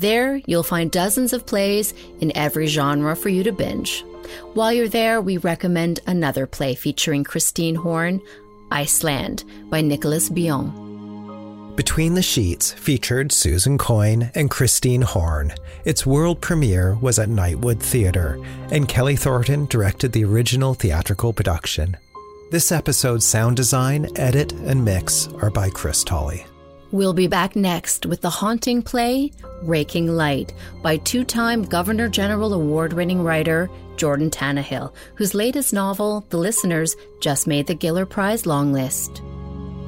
[0.00, 4.02] There, you'll find dozens of plays in every genre for you to binge.
[4.54, 8.22] While you're there, we recommend another play featuring Christine Horne,
[8.70, 11.74] Iceland, by Nicolas Billon.
[11.76, 15.52] Between the Sheets featured Susan Coyne and Christine Horne.
[15.84, 21.98] Its world premiere was at Nightwood Theatre, and Kelly Thornton directed the original theatrical production.
[22.50, 26.46] This episode's sound design, edit, and mix are by Chris Tolley.
[26.92, 29.30] We'll be back next with the haunting play
[29.62, 36.24] Raking Light by two time Governor General Award winning writer Jordan Tannahill, whose latest novel,
[36.30, 39.22] The Listeners, just made the Giller Prize longlist.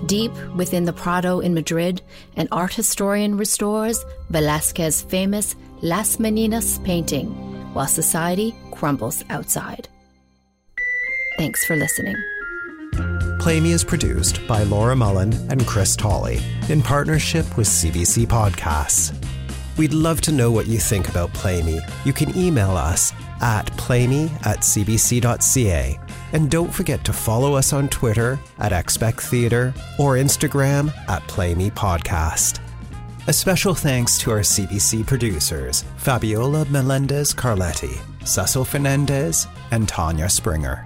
[0.07, 2.03] Deep within the Prado in Madrid,
[2.36, 7.28] an art historian restores Velázquez's famous Las Meninas painting
[7.74, 9.88] while society crumbles outside.
[11.38, 12.16] Thanks for listening.
[13.43, 16.38] Play Me is produced by Laura Mullen and Chris Tolley
[16.68, 19.12] in partnership with CBC Podcasts.
[19.76, 21.80] We'd love to know what you think about Play Me.
[22.05, 25.99] You can email us at playme at cbc.ca.
[26.32, 31.57] And don't forget to follow us on Twitter at Expect Theatre or Instagram at Play
[31.57, 32.61] Me Podcast.
[33.26, 40.84] A special thanks to our CBC producers, Fabiola Melendez Carletti, Cecil Fernandez, and Tanya Springer.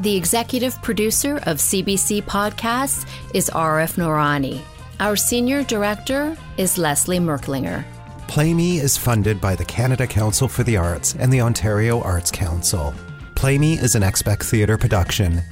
[0.00, 4.60] The executive producer of CBC Podcasts is Arif Noorani.
[4.98, 7.84] Our senior director is Leslie Merklinger.
[8.26, 12.32] Play Me is funded by the Canada Council for the Arts and the Ontario Arts
[12.32, 12.92] Council.
[13.36, 15.42] Play Me is an Expect Theatre production.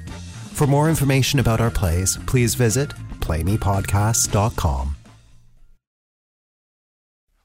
[0.55, 2.91] For more information about our plays, please visit
[3.21, 4.97] playmepodcasts.com.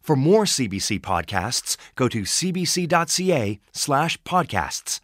[0.02, 5.00] For more CBC podcasts, go to cbc.ca slash podcasts.